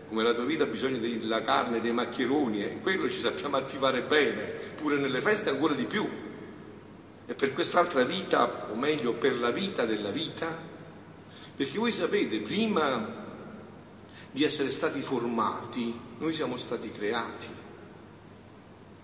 Come 0.06 0.22
la 0.22 0.32
tua 0.32 0.44
vita 0.44 0.62
ha 0.62 0.68
bisogno 0.68 0.98
della 0.98 1.42
carne, 1.42 1.80
dei 1.80 1.92
maccheroni, 1.92 2.62
e 2.62 2.78
quello 2.78 3.08
ci 3.08 3.18
sappiamo 3.18 3.56
attivare 3.56 4.02
bene, 4.02 4.57
pure 4.80 4.96
nelle 4.96 5.20
feste 5.20 5.50
ancora 5.50 5.74
di 5.74 5.84
più. 5.84 6.08
E 7.26 7.34
per 7.34 7.52
quest'altra 7.52 8.04
vita, 8.04 8.68
o 8.70 8.74
meglio 8.74 9.12
per 9.14 9.38
la 9.38 9.50
vita 9.50 9.84
della 9.84 10.10
vita, 10.10 10.46
perché 11.56 11.78
voi 11.78 11.90
sapete, 11.92 12.38
prima 12.40 13.26
di 14.30 14.44
essere 14.44 14.70
stati 14.70 15.02
formati, 15.02 15.98
noi 16.18 16.32
siamo 16.32 16.56
stati 16.56 16.90
creati. 16.90 17.48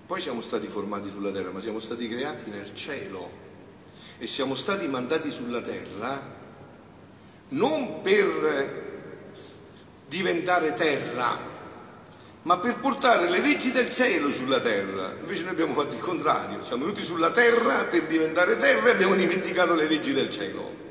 Poi 0.06 0.20
siamo 0.20 0.40
stati 0.40 0.68
formati 0.68 1.10
sulla 1.10 1.30
terra, 1.30 1.50
ma 1.50 1.60
siamo 1.60 1.78
stati 1.78 2.08
creati 2.08 2.50
nel 2.50 2.74
cielo 2.74 3.42
e 4.18 4.26
siamo 4.26 4.54
stati 4.54 4.86
mandati 4.86 5.30
sulla 5.30 5.60
terra 5.60 6.42
non 7.48 8.00
per 8.02 8.82
diventare 10.08 10.72
terra, 10.72 11.36
ma 12.44 12.58
per 12.58 12.76
portare 12.78 13.28
le 13.30 13.40
leggi 13.40 13.72
del 13.72 13.88
cielo 13.88 14.30
sulla 14.30 14.60
terra. 14.60 15.14
Invece 15.18 15.42
noi 15.44 15.52
abbiamo 15.52 15.72
fatto 15.72 15.94
il 15.94 16.00
contrario, 16.00 16.60
siamo 16.60 16.84
venuti 16.84 17.02
sulla 17.02 17.30
terra 17.30 17.84
per 17.84 18.04
diventare 18.06 18.56
terra 18.56 18.88
e 18.88 18.90
abbiamo 18.90 19.14
dimenticato 19.14 19.74
le 19.74 19.88
leggi 19.88 20.12
del 20.12 20.28
cielo. 20.28 20.82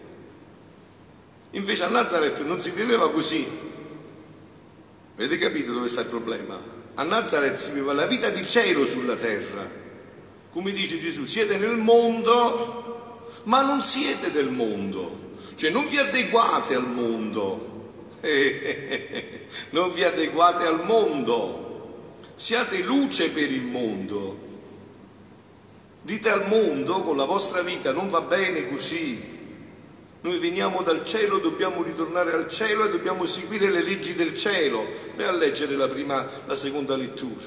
Invece 1.51 1.83
a 1.83 1.89
Nazareth 1.89 2.41
non 2.41 2.59
si 2.59 2.71
viveva 2.71 3.11
così. 3.11 3.47
Avete 5.15 5.37
capito 5.37 5.73
dove 5.73 5.87
sta 5.87 6.01
il 6.01 6.07
problema? 6.07 6.59
A 6.95 7.03
Nazareth 7.03 7.57
si 7.57 7.69
viveva 7.69 7.93
la 7.93 8.07
vita 8.07 8.29
di 8.29 8.43
cielo 8.45 8.87
sulla 8.87 9.15
terra. 9.15 9.69
Come 10.51 10.71
dice 10.71 10.99
Gesù, 10.99 11.25
siete 11.25 11.57
nel 11.57 11.77
mondo, 11.77 13.29
ma 13.43 13.61
non 13.61 13.83
siete 13.83 14.31
del 14.31 14.49
mondo. 14.49 15.35
Cioè 15.53 15.69
non 15.69 15.85
vi 15.87 15.99
adeguate 15.99 16.73
al 16.73 16.87
mondo. 16.87 17.91
non 19.71 19.91
vi 19.91 20.03
adeguate 20.03 20.65
al 20.65 20.85
mondo. 20.85 21.61
Siate 22.35 22.81
luce 22.83 23.29
per 23.29 23.51
il 23.51 23.63
mondo. 23.63 24.39
Dite 26.01 26.29
al 26.29 26.47
mondo 26.47 27.01
con 27.01 27.15
la 27.15 27.25
vostra 27.25 27.61
vita 27.61 27.91
non 27.91 28.09
va 28.09 28.21
bene 28.21 28.67
così, 28.67 29.31
noi 30.23 30.37
veniamo 30.37 30.83
dal 30.83 31.03
cielo, 31.03 31.39
dobbiamo 31.39 31.83
ritornare 31.83 32.31
al 32.31 32.47
cielo 32.47 32.85
e 32.85 32.89
dobbiamo 32.89 33.25
seguire 33.25 33.69
le 33.69 33.81
leggi 33.81 34.13
del 34.15 34.33
cielo. 34.33 34.85
Vai 35.15 35.27
a 35.27 35.31
leggere 35.33 35.75
la 35.75 35.89
prima, 35.89 36.25
la 36.45 36.55
seconda 36.55 36.95
lettura. 36.95 37.43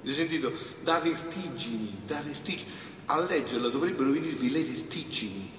Avete 0.00 0.12
sentito? 0.14 0.50
Da 0.82 0.98
vertigini, 1.00 2.00
da 2.06 2.18
vertigini. 2.24 2.70
A 3.06 3.20
leggerla 3.20 3.68
dovrebbero 3.68 4.10
venirvi 4.10 4.50
le 4.50 4.62
vertigini. 4.62 5.50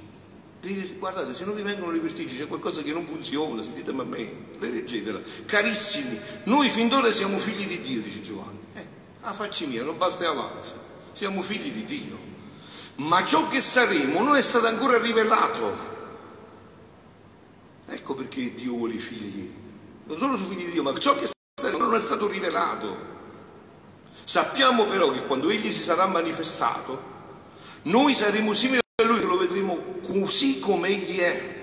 Guardate, 0.97 1.33
se 1.33 1.45
non 1.45 1.55
vi 1.55 1.61
vengono 1.61 1.91
le 1.91 1.99
vertigini 1.99 2.39
c'è 2.39 2.47
qualcosa 2.47 2.81
che 2.81 2.91
non 2.91 3.05
funziona, 3.05 3.61
sentitemi 3.61 4.01
a 4.01 4.03
me, 4.03 4.31
le 4.59 4.69
leggetela. 4.69 5.19
Carissimi, 5.45 6.19
noi 6.45 6.69
fin 6.69 6.87
d'ora 6.87 7.11
siamo 7.11 7.37
figli 7.37 7.65
di 7.65 7.81
Dio, 7.81 8.01
dice 8.01 8.21
Giovanni. 8.21 8.59
Eh, 8.73 8.85
a 9.21 9.33
facci 9.33 9.67
mia, 9.67 9.83
non 9.83 9.97
basta 9.97 10.23
e 10.23 10.27
avanza. 10.27 10.75
Siamo 11.11 11.41
figli 11.41 11.71
di 11.71 11.85
Dio. 11.85 12.17
Ma 12.95 13.23
ciò 13.23 13.47
che 13.47 13.61
saremo 13.61 14.21
non 14.21 14.35
è 14.35 14.41
stato 14.41 14.67
ancora 14.67 14.97
rivelato 14.97 15.93
Ecco 17.87 18.15
perché 18.15 18.53
Dio 18.53 18.73
vuole 18.73 18.95
i 18.95 18.99
figli. 18.99 19.53
Non 20.05 20.17
solo 20.17 20.37
sui 20.37 20.55
figli 20.55 20.65
di 20.65 20.71
Dio, 20.73 20.83
ma 20.83 20.97
ciò 20.97 21.15
che 21.15 21.29
non 21.77 21.93
è 21.93 21.99
stato 21.99 22.27
rivelato. 22.27 23.13
Sappiamo 24.23 24.85
però 24.85 25.11
che 25.11 25.23
quando 25.25 25.49
Egli 25.49 25.71
si 25.71 25.83
sarà 25.83 26.07
manifestato, 26.07 27.13
noi 27.83 28.13
saremo 28.15 28.53
simili 28.53 28.79
a 28.79 29.05
Lui, 29.05 29.19
che 29.19 29.25
lo 29.25 29.37
vedremo 29.37 29.75
così 30.19 30.59
come 30.59 30.87
Egli 30.87 31.17
è. 31.17 31.53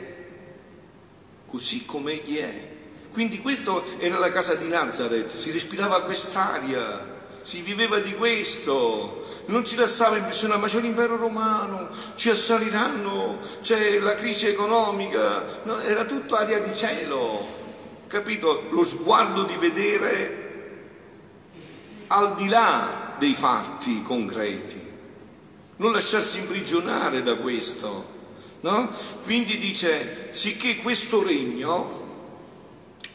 Così 1.46 1.84
come 1.86 2.12
Egli 2.12 2.36
è. 2.36 2.70
Quindi 3.12 3.40
questa 3.40 3.82
era 3.98 4.18
la 4.18 4.28
casa 4.28 4.54
di 4.54 4.68
Nazareth, 4.68 5.30
si 5.30 5.50
respirava 5.50 6.02
quest'aria, 6.02 7.10
si 7.42 7.60
viveva 7.60 7.98
di 7.98 8.14
questo, 8.14 9.26
non 9.46 9.64
ci 9.64 9.76
lasciava 9.76 10.16
impressionare, 10.16 10.60
ma 10.60 10.66
c'è 10.66 10.80
l'impero 10.80 11.16
romano, 11.16 11.90
ci 12.14 12.30
assaliranno, 12.30 13.38
c'è 13.60 13.98
la 13.98 14.14
crisi 14.14 14.46
economica, 14.46 15.44
no, 15.64 15.78
era 15.80 16.04
tutto 16.04 16.36
aria 16.36 16.58
di 16.60 16.74
cielo, 16.74 17.46
capito? 18.06 18.68
Lo 18.70 18.84
sguardo 18.84 19.42
di 19.42 19.56
vedere 19.56 20.40
al 22.06 22.34
di 22.34 22.48
là 22.48 23.14
dei 23.18 23.34
fatti 23.34 24.00
concreti, 24.00 24.80
non 25.76 25.92
lasciarsi 25.92 26.38
imprigionare 26.38 27.20
da 27.20 27.34
questo, 27.36 28.20
no? 28.62 28.90
Quindi 29.22 29.56
dice, 29.58 30.32
sicché 30.32 30.76
questo 30.78 31.22
regno 31.22 32.00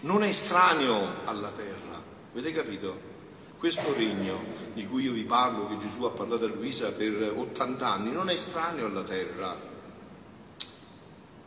non 0.02 0.24
è 0.24 0.28
estraneo 0.28 1.26
alla 1.26 1.52
terra, 1.52 2.02
avete 2.32 2.52
capito? 2.54 3.16
Questo 3.58 3.94
regno 3.96 4.40
di 4.74 4.86
cui 4.86 5.04
io 5.04 5.14
vi 5.14 5.24
parlo, 5.24 5.68
che 5.68 5.78
Gesù 5.78 6.04
ha 6.04 6.12
parlato 6.12 6.46
a 6.46 6.50
Luisa 6.50 6.92
per 6.92 7.34
80 7.36 7.88
anni, 7.88 8.12
non 8.12 8.30
è 8.30 8.34
estraneo 8.34 8.86
alla 8.86 9.02
terra. 9.02 9.60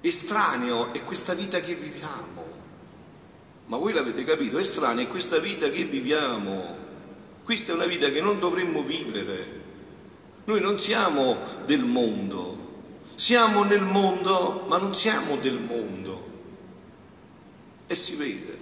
Estraneo 0.01 0.93
è 0.93 1.05
questa 1.05 1.35
vita 1.35 1.61
che 1.61 1.75
viviamo. 1.75 2.45
Ma 3.67 3.77
voi 3.77 3.93
l'avete 3.93 4.25
capito? 4.25 4.59
Estraneo 4.59 5.05
è 5.05 5.09
questa 5.09 5.39
vita 5.39 5.71
che 5.71 5.85
viviamo. 5.85 6.77
Questa 7.45 7.71
è 7.71 7.75
una 7.77 7.85
vita 7.85 8.11
che 8.11 8.21
non 8.21 8.41
dovremmo 8.41 8.83
vivere. 8.83 9.61
Noi 10.47 10.61
non 10.61 10.79
siamo 10.79 11.37
del 11.67 11.85
mondo. 11.85 12.60
Siamo 13.21 13.65
nel 13.65 13.83
mondo, 13.83 14.65
ma 14.67 14.79
non 14.79 14.95
siamo 14.95 15.37
del 15.37 15.59
mondo. 15.59 16.29
E 17.87 17.95
si 17.95 18.17
vede, 18.17 18.59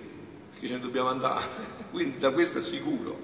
che 0.59 0.67
ce 0.67 0.75
ne 0.75 0.81
dobbiamo 0.81 1.11
andare. 1.11 1.47
Quindi 1.93 2.19
da 2.19 2.33
questo 2.33 2.59
è 2.59 2.63
sicuro 2.63 3.17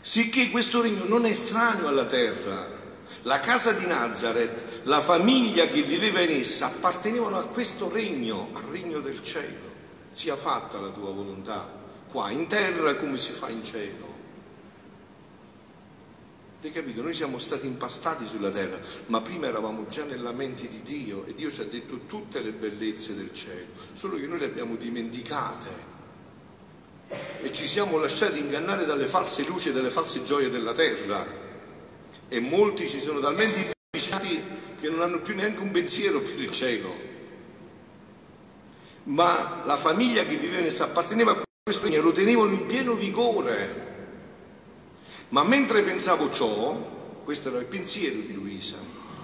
sicché 0.00 0.48
questo 0.50 0.80
regno 0.80 1.06
non 1.06 1.26
è 1.26 1.30
estraneo 1.30 1.88
alla 1.88 2.06
terra, 2.06 2.78
La 3.22 3.40
casa 3.40 3.72
di 3.72 3.84
Nazareth, 3.84 4.82
la 4.84 5.00
famiglia 5.00 5.66
che 5.66 5.82
viveva 5.82 6.20
in 6.20 6.38
essa, 6.38 6.66
appartenevano 6.66 7.36
a 7.36 7.46
questo 7.46 7.90
regno, 7.90 8.50
al 8.52 8.62
regno 8.70 9.00
del 9.00 9.20
cielo. 9.20 9.68
Sia 10.12 10.36
fatta 10.36 10.78
la 10.78 10.90
tua 10.90 11.10
volontà, 11.10 11.68
qua 12.08 12.30
in 12.30 12.46
terra 12.46 12.94
come 12.94 13.18
si 13.18 13.32
fa 13.32 13.48
in 13.48 13.64
cielo. 13.64 14.19
Avete 16.60 16.78
capito? 16.78 17.00
Noi 17.00 17.14
siamo 17.14 17.38
stati 17.38 17.66
impastati 17.66 18.26
sulla 18.26 18.50
terra, 18.50 18.78
ma 19.06 19.22
prima 19.22 19.46
eravamo 19.46 19.86
già 19.86 20.04
nella 20.04 20.30
mente 20.30 20.68
di 20.68 20.82
Dio 20.82 21.24
e 21.24 21.34
Dio 21.34 21.50
ci 21.50 21.62
ha 21.62 21.64
detto 21.64 22.00
tutte 22.06 22.42
le 22.42 22.52
bellezze 22.52 23.16
del 23.16 23.32
cielo, 23.32 23.64
solo 23.94 24.18
che 24.18 24.26
noi 24.26 24.40
le 24.40 24.44
abbiamo 24.44 24.76
dimenticate 24.76 25.68
e 27.40 27.50
ci 27.50 27.66
siamo 27.66 27.96
lasciati 27.96 28.40
ingannare 28.40 28.84
dalle 28.84 29.06
false 29.06 29.42
luci 29.44 29.70
e 29.70 29.72
dalle 29.72 29.88
false 29.88 30.22
gioie 30.22 30.50
della 30.50 30.74
terra 30.74 31.26
e 32.28 32.40
molti 32.40 32.86
ci 32.86 33.00
sono 33.00 33.20
talmente 33.20 33.72
avvicinati 33.90 34.42
che 34.78 34.90
non 34.90 35.00
hanno 35.00 35.20
più 35.20 35.34
neanche 35.34 35.62
un 35.62 35.70
pensiero 35.70 36.20
per 36.20 36.38
il 36.38 36.50
cielo. 36.50 36.94
Ma 39.04 39.62
la 39.64 39.78
famiglia 39.78 40.26
che 40.26 40.36
viveva 40.36 40.60
in 40.60 40.66
essa 40.66 40.84
apparteneva 40.84 41.30
a 41.30 41.42
questo 41.62 41.86
regno 41.86 42.02
lo 42.02 42.12
tenevano 42.12 42.50
in 42.52 42.66
pieno 42.66 42.92
vigore 42.92 43.89
ma 45.30 45.44
mentre 45.44 45.82
pensavo 45.82 46.30
ciò, 46.30 47.20
questo 47.24 47.50
era 47.50 47.58
il 47.58 47.66
pensiero 47.66 48.16
di 48.16 48.34
Luisa, 48.34 48.76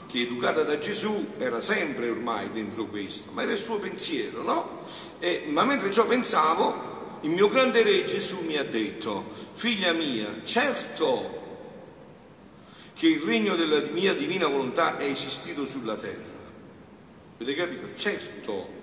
che 0.07 0.21
educata 0.21 0.63
da 0.63 0.79
Gesù 0.79 1.35
era 1.39 1.61
sempre 1.61 2.09
ormai 2.09 2.51
dentro 2.53 2.87
questo, 2.87 3.33
ma 3.33 3.43
era 3.43 3.53
il 3.53 3.59
suo 3.59 3.79
pensiero, 3.79 4.43
no? 4.43 4.85
E, 5.19 5.45
ma 5.49 5.65
mentre 5.65 5.91
ciò 5.91 6.07
pensavo, 6.07 7.19
il 7.23 7.31
mio 7.31 7.49
grande 7.49 7.83
re 7.83 8.05
Gesù 8.05 8.41
mi 8.43 8.57
ha 8.57 8.63
detto, 8.63 9.29
figlia 9.53 9.93
mia, 9.93 10.43
certo 10.45 11.43
che 12.95 13.09
il 13.09 13.21
regno 13.23 13.57
della 13.57 13.81
mia 13.91 14.15
divina 14.15 14.47
volontà 14.47 14.99
è 14.99 15.07
esistito 15.07 15.67
sulla 15.67 15.97
terra. 15.97 16.35
Avete 17.35 17.55
capito? 17.55 17.89
Certo 17.95 18.75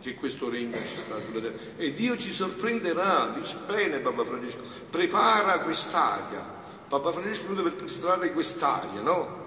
che 0.00 0.14
questo 0.14 0.48
regno 0.50 0.76
ci 0.76 0.96
sta 0.96 1.18
sulla 1.18 1.40
terra. 1.40 1.56
E 1.78 1.94
Dio 1.94 2.16
ci 2.16 2.30
sorprenderà, 2.30 3.32
dice 3.36 3.56
bene 3.66 3.98
Papa 4.00 4.24
Francesco, 4.24 4.62
prepara 4.90 5.60
quest'aria 5.60 6.56
Papa 6.88 7.12
Francesco 7.12 7.42
è 7.42 7.48
venuto 7.48 7.64
per 7.64 7.74
prestare 7.74 8.32
quest'aria, 8.32 9.02
no? 9.02 9.46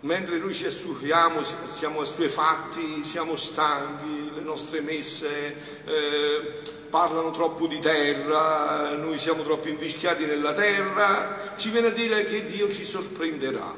Mentre 0.00 0.38
noi 0.38 0.52
ci 0.52 0.66
assufiamo, 0.66 1.40
siamo 1.42 2.00
assuefatti, 2.00 3.04
siamo 3.04 3.36
stanchi, 3.36 4.32
le 4.34 4.40
nostre 4.40 4.80
messe 4.80 5.54
eh, 5.84 6.52
parlano 6.88 7.30
troppo 7.30 7.66
di 7.66 7.78
terra, 7.78 8.94
noi 8.96 9.18
siamo 9.18 9.42
troppo 9.42 9.68
invischiati 9.68 10.24
nella 10.24 10.52
terra, 10.52 11.36
ci 11.56 11.70
viene 11.70 11.88
a 11.88 11.90
dire 11.90 12.24
che 12.24 12.46
Dio 12.46 12.68
ci 12.70 12.82
sorprenderà, 12.82 13.74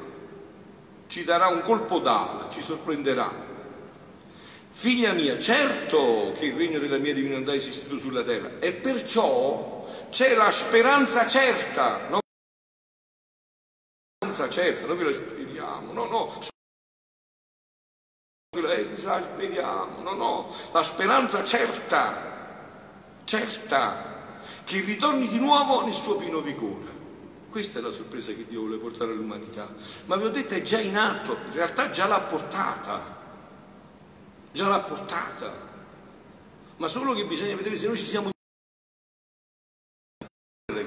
ci 1.07 1.23
darà 1.25 1.47
un 1.49 1.61
colpo 1.61 1.99
d'ala, 1.99 2.47
ci 2.49 2.61
sorprenderà. 2.61 3.51
Figlia 4.69 5.11
mia, 5.11 5.37
certo 5.37 6.33
che 6.35 6.45
il 6.45 6.55
regno 6.55 6.79
della 6.79 6.97
mia 6.97 7.13
divinità 7.13 7.51
è 7.51 7.55
esistito 7.55 7.99
sulla 7.99 8.23
terra 8.23 8.49
e 8.59 8.71
perciò 8.71 9.85
c'è 10.09 10.35
la 10.35 10.49
speranza 10.49 11.27
certa, 11.27 12.07
no? 12.09 12.21
Speranza 14.33 14.49
certa, 14.49 14.87
noi 14.87 14.97
ve 14.97 15.03
la 15.03 15.13
speriamo, 15.13 15.93
no, 15.93 16.05
no, 16.05 16.39
la 18.59 19.21
speriamo, 19.21 20.01
no, 20.01 20.13
no, 20.13 20.55
la 20.71 20.83
speranza 20.83 21.43
certa, 21.43 22.71
certa, 23.23 24.39
che 24.63 24.79
ritorni 24.81 25.27
di 25.27 25.37
nuovo 25.37 25.83
nel 25.83 25.93
suo 25.93 26.15
pieno 26.15 26.41
vigore. 26.41 26.91
Questa 27.49 27.77
è 27.77 27.81
la 27.83 27.91
sorpresa 27.91 28.33
che 28.33 28.47
Dio 28.47 28.61
vuole 28.61 28.77
portare 28.77 29.11
all'umanità. 29.11 29.67
Ma 30.05 30.15
vi 30.15 30.23
ho 30.23 30.29
detto 30.29 30.55
è 30.55 30.61
già 30.61 30.79
in 30.79 30.97
atto, 30.97 31.33
in 31.33 31.53
realtà 31.53 31.91
già 31.91 32.07
l'ha 32.07 32.21
portata, 32.21 32.99
già 34.51 34.67
l'ha 34.67 34.79
portata. 34.79 35.71
Ma 36.77 36.87
solo 36.87 37.13
che 37.13 37.25
bisogna 37.25 37.55
vedere 37.55 37.75
se 37.75 37.85
noi 37.85 37.97
ci 37.97 38.05
siamo 38.05 38.31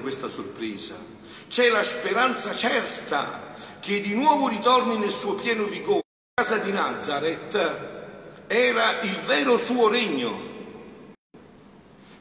questa 0.01 0.29
sorpresa 0.29 1.16
c'è 1.47 1.69
la 1.69 1.83
speranza 1.83 2.53
certa 2.53 3.55
che 3.79 4.01
di 4.01 4.15
nuovo 4.15 4.47
ritorni 4.47 4.97
nel 4.97 5.11
suo 5.11 5.33
pieno 5.35 5.63
vigore. 5.63 6.03
La 6.35 6.43
casa 6.43 6.57
di 6.57 6.71
Nazareth 6.71 8.45
era 8.47 8.99
il 9.01 9.15
vero 9.25 9.57
suo 9.57 9.87
regno, 9.87 10.39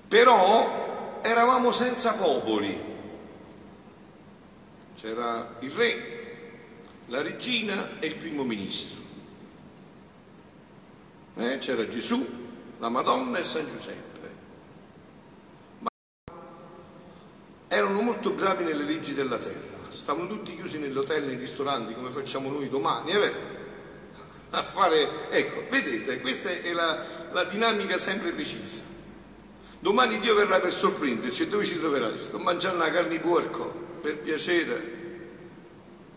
però 0.09 1.21
eravamo 1.23 1.73
senza 1.73 2.15
popoli. 2.15 2.95
C'era 4.95 5.57
il 5.61 5.71
re, 5.71 6.53
la 7.07 7.21
regina 7.21 7.99
e 7.99 8.07
il 8.07 8.17
primo 8.17 8.43
ministro. 8.43 9.05
Eh? 11.35 11.59
C'era 11.59 11.87
Gesù, 11.87 12.27
la 12.79 12.89
Madonna 12.89 13.39
e 13.39 13.43
San 13.43 13.69
Giuseppe. 13.69 14.26
Molto 18.27 18.33
bravi 18.33 18.65
nelle 18.65 18.83
leggi 18.83 19.15
della 19.15 19.39
terra, 19.39 19.79
stavano 19.89 20.27
tutti 20.27 20.55
chiusi 20.57 20.79
nell'hotel, 20.79 21.25
nei 21.25 21.37
ristoranti, 21.37 21.95
come 21.95 22.11
facciamo 22.11 22.51
noi 22.51 22.69
domani, 22.69 23.13
è 23.13 23.19
vero? 23.19 23.55
A 24.51 24.63
fare, 24.63 25.31
ecco, 25.31 25.65
vedete, 25.71 26.21
questa 26.21 26.49
è 26.51 26.73
la, 26.73 27.05
la 27.33 27.45
dinamica 27.45 27.97
sempre 27.99 28.31
precisa. 28.31 28.83
Domani 29.79 30.19
Dio 30.19 30.35
verrà 30.35 30.59
per 30.59 30.73
sorprenderci 30.73 31.43
e 31.43 31.49
dove 31.49 31.65
ci 31.65 31.79
troverà? 31.79 32.17
Sto 32.17 32.39
mangiando 32.39 32.79
la 32.79 32.91
carne 32.91 33.11
di 33.11 33.19
porco, 33.21 33.65
per 34.01 34.19
piacere, 34.19 34.95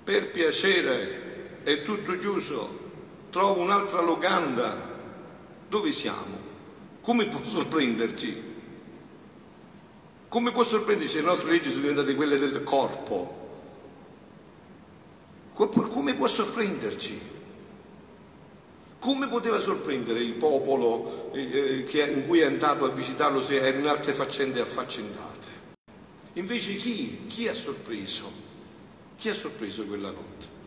per 0.03 0.31
piacere, 0.31 1.61
è 1.63 1.81
tutto 1.83 2.17
chiuso, 2.17 2.79
trovo 3.29 3.61
un'altra 3.61 4.01
locanda. 4.01 4.87
Dove 5.67 5.91
siamo? 5.91 6.47
Come 7.01 7.27
può 7.27 7.43
sorprenderci? 7.43 8.48
Come 10.29 10.51
può 10.51 10.63
sorprenderci 10.63 11.11
se 11.11 11.21
le 11.21 11.25
nostre 11.25 11.51
leggi 11.51 11.69
sono 11.69 11.81
diventate 11.81 12.13
quelle 12.13 12.37
del 12.37 12.63
corpo? 12.63 13.37
Come 15.55 16.13
può 16.13 16.27
sorprenderci? 16.27 17.37
Come 18.99 19.27
poteva 19.27 19.59
sorprendere 19.59 20.19
il 20.19 20.33
popolo 20.33 21.31
eh, 21.33 21.85
eh 21.89 22.11
in 22.11 22.27
cui 22.27 22.39
è 22.39 22.45
andato 22.45 22.85
a 22.85 22.89
visitarlo 22.89 23.41
se 23.41 23.55
era 23.59 23.77
in 23.77 23.87
altre 23.87 24.13
faccende 24.13 24.61
affaccendate? 24.61 25.47
Invece 26.33 26.75
chi? 26.75 27.25
Chi 27.27 27.47
ha 27.47 27.53
sorpreso? 27.53 28.29
Chi 29.17 29.29
ha 29.29 29.33
sorpreso 29.33 29.85
quella 29.85 30.09
notte? 30.09 30.57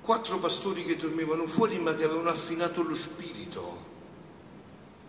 Quattro 0.00 0.38
pastori 0.38 0.84
che 0.84 0.96
dormivano 0.96 1.46
fuori 1.46 1.78
ma 1.78 1.94
che 1.94 2.04
avevano 2.04 2.30
affinato 2.30 2.82
lo 2.82 2.94
spirito. 2.94 3.92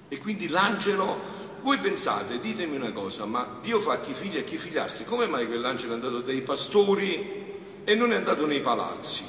E 0.09 0.19
quindi 0.19 0.49
l'angelo 0.49 1.44
voi 1.65 1.79
pensate, 1.79 2.39
ditemi 2.39 2.75
una 2.75 2.91
cosa, 2.91 3.25
ma 3.25 3.57
Dio 3.59 3.79
fa 3.79 3.99
chi 3.99 4.13
figli 4.13 4.37
e 4.37 4.43
chi 4.43 4.55
figliastri, 4.55 5.03
come 5.03 5.25
mai 5.25 5.47
quell'angelo 5.47 5.93
è 5.93 5.95
andato 5.95 6.21
dai 6.21 6.43
pastori 6.43 7.59
e 7.83 7.95
non 7.95 8.11
è 8.11 8.15
andato 8.17 8.45
nei 8.45 8.61
palazzi? 8.61 9.23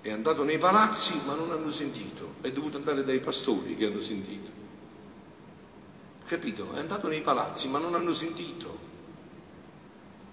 È 0.00 0.10
andato 0.10 0.44
nei 0.44 0.56
palazzi 0.56 1.20
ma 1.26 1.34
non 1.34 1.50
hanno 1.50 1.68
sentito, 1.68 2.36
è 2.40 2.50
dovuto 2.52 2.78
andare 2.78 3.04
dai 3.04 3.20
pastori 3.20 3.76
che 3.76 3.84
hanno 3.84 4.00
sentito. 4.00 4.50
Capito? 6.24 6.72
È 6.72 6.78
andato 6.78 7.06
nei 7.06 7.20
palazzi 7.20 7.68
ma 7.68 7.78
non 7.78 7.94
hanno 7.94 8.12
sentito. 8.12 8.86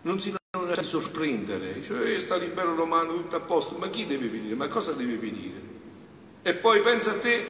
Non 0.03 0.21
si 0.21 0.31
lasciano 0.31 0.69
lasciare 0.69 0.87
sorprendere, 0.87 1.81
cioè 1.81 2.17
sta 2.17 2.37
l'impero 2.37 2.73
romano 2.75 3.13
tutto 3.13 3.35
a 3.35 3.41
posto, 3.41 3.77
ma 3.77 3.89
chi 3.89 4.05
deve 4.05 4.29
venire? 4.29 4.55
Ma 4.55 4.69
cosa 4.69 4.93
deve 4.93 5.17
venire? 5.17 5.59
E 6.43 6.53
poi 6.53 6.79
pensa 6.79 7.11
a 7.11 7.17
te 7.17 7.47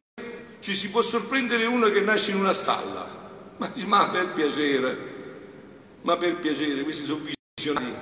ci 0.66 0.74
si 0.74 0.90
può 0.90 1.04
sorprendere 1.04 1.68
uno 1.68 1.92
che 1.92 2.02
nasce 2.02 2.32
in 2.32 2.38
una 2.38 2.52
stalla, 2.52 3.08
ma, 3.58 3.72
ma 3.86 4.08
per 4.08 4.30
piacere, 4.30 4.98
ma 6.02 6.18
per 6.18 6.38
piacere, 6.38 6.82
questi 6.82 7.06
sono 7.06 7.22
visionari, 7.56 7.94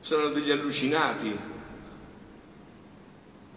saranno 0.00 0.30
degli 0.30 0.50
allucinati. 0.50 1.38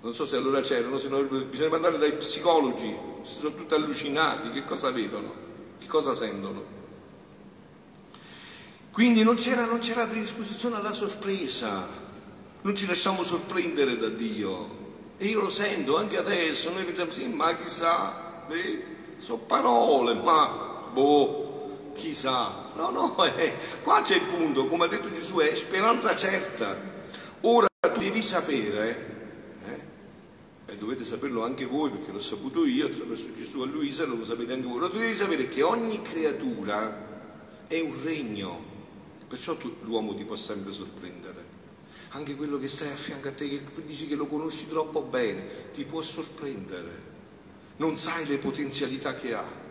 Non 0.01 0.13
so 0.13 0.25
se 0.25 0.35
allora 0.35 0.59
c'erano, 0.59 0.97
se 0.97 1.07
no, 1.07 1.21
bisogna 1.21 1.69
mandare 1.69 1.97
dai 1.97 2.11
psicologi, 2.11 2.93
sono 3.21 3.55
tutti 3.55 3.73
allucinati, 3.73 4.51
che 4.51 4.65
cosa 4.65 4.91
vedono, 4.91 5.33
che 5.79 5.87
cosa 5.87 6.13
sentono. 6.13 6.61
Quindi 8.91 9.23
non 9.23 9.35
c'era, 9.35 9.63
non 9.63 9.79
c'era 9.79 10.05
predisposizione 10.07 10.75
alla 10.75 10.91
sorpresa, 10.91 11.87
non 12.63 12.75
ci 12.75 12.85
lasciamo 12.85 13.23
sorprendere 13.23 13.95
da 13.95 14.09
Dio. 14.09 14.86
E 15.19 15.25
io 15.25 15.41
lo 15.41 15.49
sento 15.49 15.97
anche 15.97 16.17
adesso, 16.17 16.71
noi 16.71 16.83
pensiamo, 16.83 17.09
sì, 17.09 17.27
ma 17.27 17.55
chissà, 17.55 18.45
eh, 18.49 18.83
sono 19.17 19.39
parole, 19.39 20.13
ma 20.13 20.45
boh, 20.93 21.91
chissà. 21.93 22.69
No, 22.75 22.91
no, 22.91 23.23
eh, 23.35 23.55
qua 23.81 24.01
c'è 24.01 24.17
il 24.17 24.21
punto, 24.21 24.67
come 24.67 24.85
ha 24.85 24.87
detto 24.87 25.09
Gesù, 25.09 25.37
è 25.37 25.55
speranza 25.55 26.15
certa. 26.15 26.77
Ora 27.41 27.67
tu 27.81 27.99
devi 27.99 28.21
sapere, 28.21 29.55
eh, 29.65 30.71
e 30.71 30.75
dovete 30.75 31.03
saperlo 31.03 31.43
anche 31.43 31.65
voi 31.65 31.89
perché 31.89 32.11
l'ho 32.11 32.19
saputo 32.19 32.63
io 32.63 32.85
attraverso 32.85 33.31
Gesù 33.33 33.61
a 33.61 33.65
Luisa, 33.65 34.05
lo 34.05 34.23
sapete 34.23 34.53
anche 34.53 34.67
voi, 34.67 34.77
ora 34.77 34.89
tu 34.89 34.99
devi 34.99 35.15
sapere 35.15 35.47
che 35.47 35.63
ogni 35.63 35.99
creatura 36.01 37.05
è 37.65 37.79
un 37.79 38.03
regno, 38.03 38.63
perciò 39.27 39.55
tu, 39.55 39.77
l'uomo 39.81 40.13
ti 40.13 40.25
può 40.25 40.35
sempre 40.35 40.71
sorprendere. 40.71 41.46
Anche 42.11 42.35
quello 42.35 42.57
che 42.57 42.67
stai 42.67 42.91
a 42.91 42.95
fianco 42.95 43.27
a 43.27 43.31
te, 43.31 43.47
che 43.49 43.61
dici 43.85 44.07
che 44.07 44.15
lo 44.15 44.27
conosci 44.27 44.67
troppo 44.67 45.01
bene, 45.01 45.71
ti 45.71 45.83
può 45.85 46.01
sorprendere. 46.01 47.15
Non 47.77 47.97
sai 47.97 48.25
le 48.27 48.37
potenzialità 48.37 49.13
che 49.15 49.33
ha. 49.33 49.65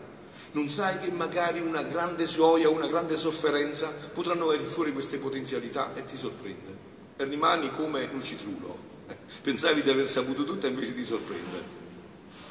Non 0.53 0.69
sai 0.69 0.99
che 0.99 1.11
magari 1.11 1.61
una 1.61 1.83
grande 1.83 2.25
gioia, 2.25 2.69
una 2.69 2.87
grande 2.87 3.17
sofferenza 3.17 3.93
potranno 4.13 4.47
venire 4.47 4.69
fuori 4.69 4.93
queste 4.93 5.19
potenzialità 5.19 5.95
e 5.95 6.05
ti 6.05 6.17
sorprende. 6.17 6.85
E 7.17 7.25
rimani 7.25 7.71
come 7.75 8.09
un 8.13 8.23
citrulo. 8.23 8.79
Pensavi 9.43 9.83
di 9.83 9.91
aver 9.91 10.07
saputo 10.07 10.45
tutto 10.45 10.67
e 10.67 10.71
invece 10.71 10.95
ti 10.95 11.05
sorprende. 11.05 11.85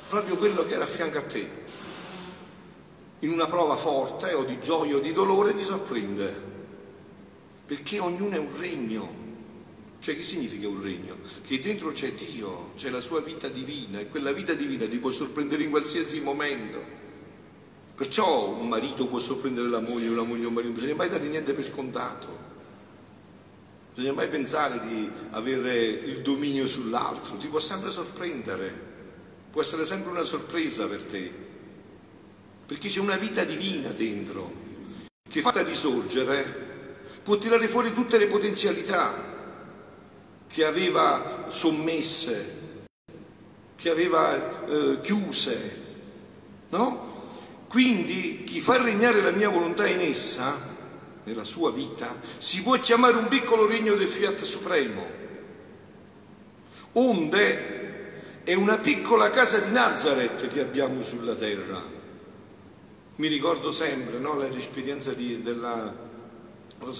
Proprio 0.09 0.35
quello 0.35 0.65
che 0.65 0.73
era 0.73 0.83
a 0.83 0.87
fianco 0.87 1.17
a 1.19 1.23
te. 1.23 1.63
In 3.19 3.31
una 3.31 3.45
prova 3.45 3.75
forte 3.75 4.33
o 4.33 4.43
di 4.43 4.59
gioia 4.59 4.97
o 4.97 4.99
di 4.99 5.13
dolore 5.13 5.55
ti 5.55 5.63
sorprende. 5.63 6.53
Perché 7.65 7.99
ognuno 7.99 8.35
è 8.35 8.39
un 8.39 8.55
regno 8.57 9.23
cioè 10.05 10.15
che 10.15 10.21
significa 10.21 10.67
un 10.67 10.83
regno? 10.83 11.17
Che 11.41 11.59
dentro 11.59 11.91
c'è 11.91 12.11
Dio, 12.11 12.73
c'è 12.75 12.91
la 12.91 13.01
sua 13.01 13.21
vita 13.21 13.47
divina 13.47 13.99
e 13.99 14.07
quella 14.07 14.31
vita 14.31 14.53
divina 14.53 14.87
ti 14.87 14.99
può 14.99 15.09
sorprendere 15.09 15.63
in 15.63 15.71
qualsiasi 15.71 16.19
momento. 16.19 16.79
Perciò 17.95 18.49
un 18.49 18.67
marito 18.67 19.07
può 19.07 19.17
sorprendere 19.17 19.67
la 19.67 19.79
moglie, 19.79 20.09
una 20.09 20.21
moglie 20.21 20.45
un 20.45 20.53
marito, 20.53 20.73
non 20.73 20.79
bisogna 20.79 20.93
mai 20.93 21.09
dare 21.09 21.25
niente 21.27 21.53
per 21.53 21.63
scontato. 21.63 22.27
Non 22.27 23.93
bisogna 23.95 24.13
mai 24.13 24.27
pensare 24.27 24.79
di 24.85 25.09
avere 25.31 25.75
il 25.75 26.21
dominio 26.21 26.67
sull'altro, 26.67 27.37
ti 27.37 27.47
può 27.47 27.57
sempre 27.57 27.89
sorprendere, 27.89 28.71
può 29.49 29.61
essere 29.63 29.85
sempre 29.85 30.11
una 30.11 30.23
sorpresa 30.23 30.85
per 30.85 31.03
te, 31.03 31.31
perché 32.67 32.89
c'è 32.89 32.99
una 32.99 33.17
vita 33.17 33.43
divina 33.43 33.89
dentro 33.89 34.53
che 35.27 35.41
fatta 35.41 35.63
risorgere 35.63 36.63
può 37.23 37.39
tirare 37.39 37.67
fuori 37.67 37.91
tutte 37.91 38.19
le 38.19 38.27
potenzialità 38.27 39.33
che 40.47 40.65
aveva 40.65 41.45
sommesse, 41.47 42.63
che 43.75 43.89
aveva 43.89 44.65
eh, 44.67 44.99
chiuse, 45.01 45.83
no? 46.69 47.13
Quindi 47.67 48.43
chi 48.45 48.61
fa 48.61 48.81
regnare 48.81 49.21
la 49.21 49.31
mia 49.31 49.49
volontà 49.49 49.85
in 49.85 49.99
essa, 49.99 50.73
nella 51.25 51.43
sua 51.43 51.71
vita, 51.71 52.07
si 52.37 52.63
può 52.63 52.79
chiamare 52.79 53.17
un 53.17 53.27
piccolo 53.27 53.65
regno 53.65 53.95
del 53.95 54.07
Fiat 54.07 54.41
Supremo. 54.41 55.05
Onde 56.93 58.41
è 58.43 58.53
una 58.53 58.77
piccola 58.77 59.29
casa 59.29 59.59
di 59.59 59.71
Nazareth 59.71 60.47
che 60.47 60.61
abbiamo 60.61 61.01
sulla 61.01 61.35
terra. 61.35 61.81
Mi 63.17 63.27
ricordo 63.27 63.71
sempre 63.71 64.19
no, 64.19 64.37
l'esperienza 64.37 65.13
di, 65.13 65.41
della 65.41 65.93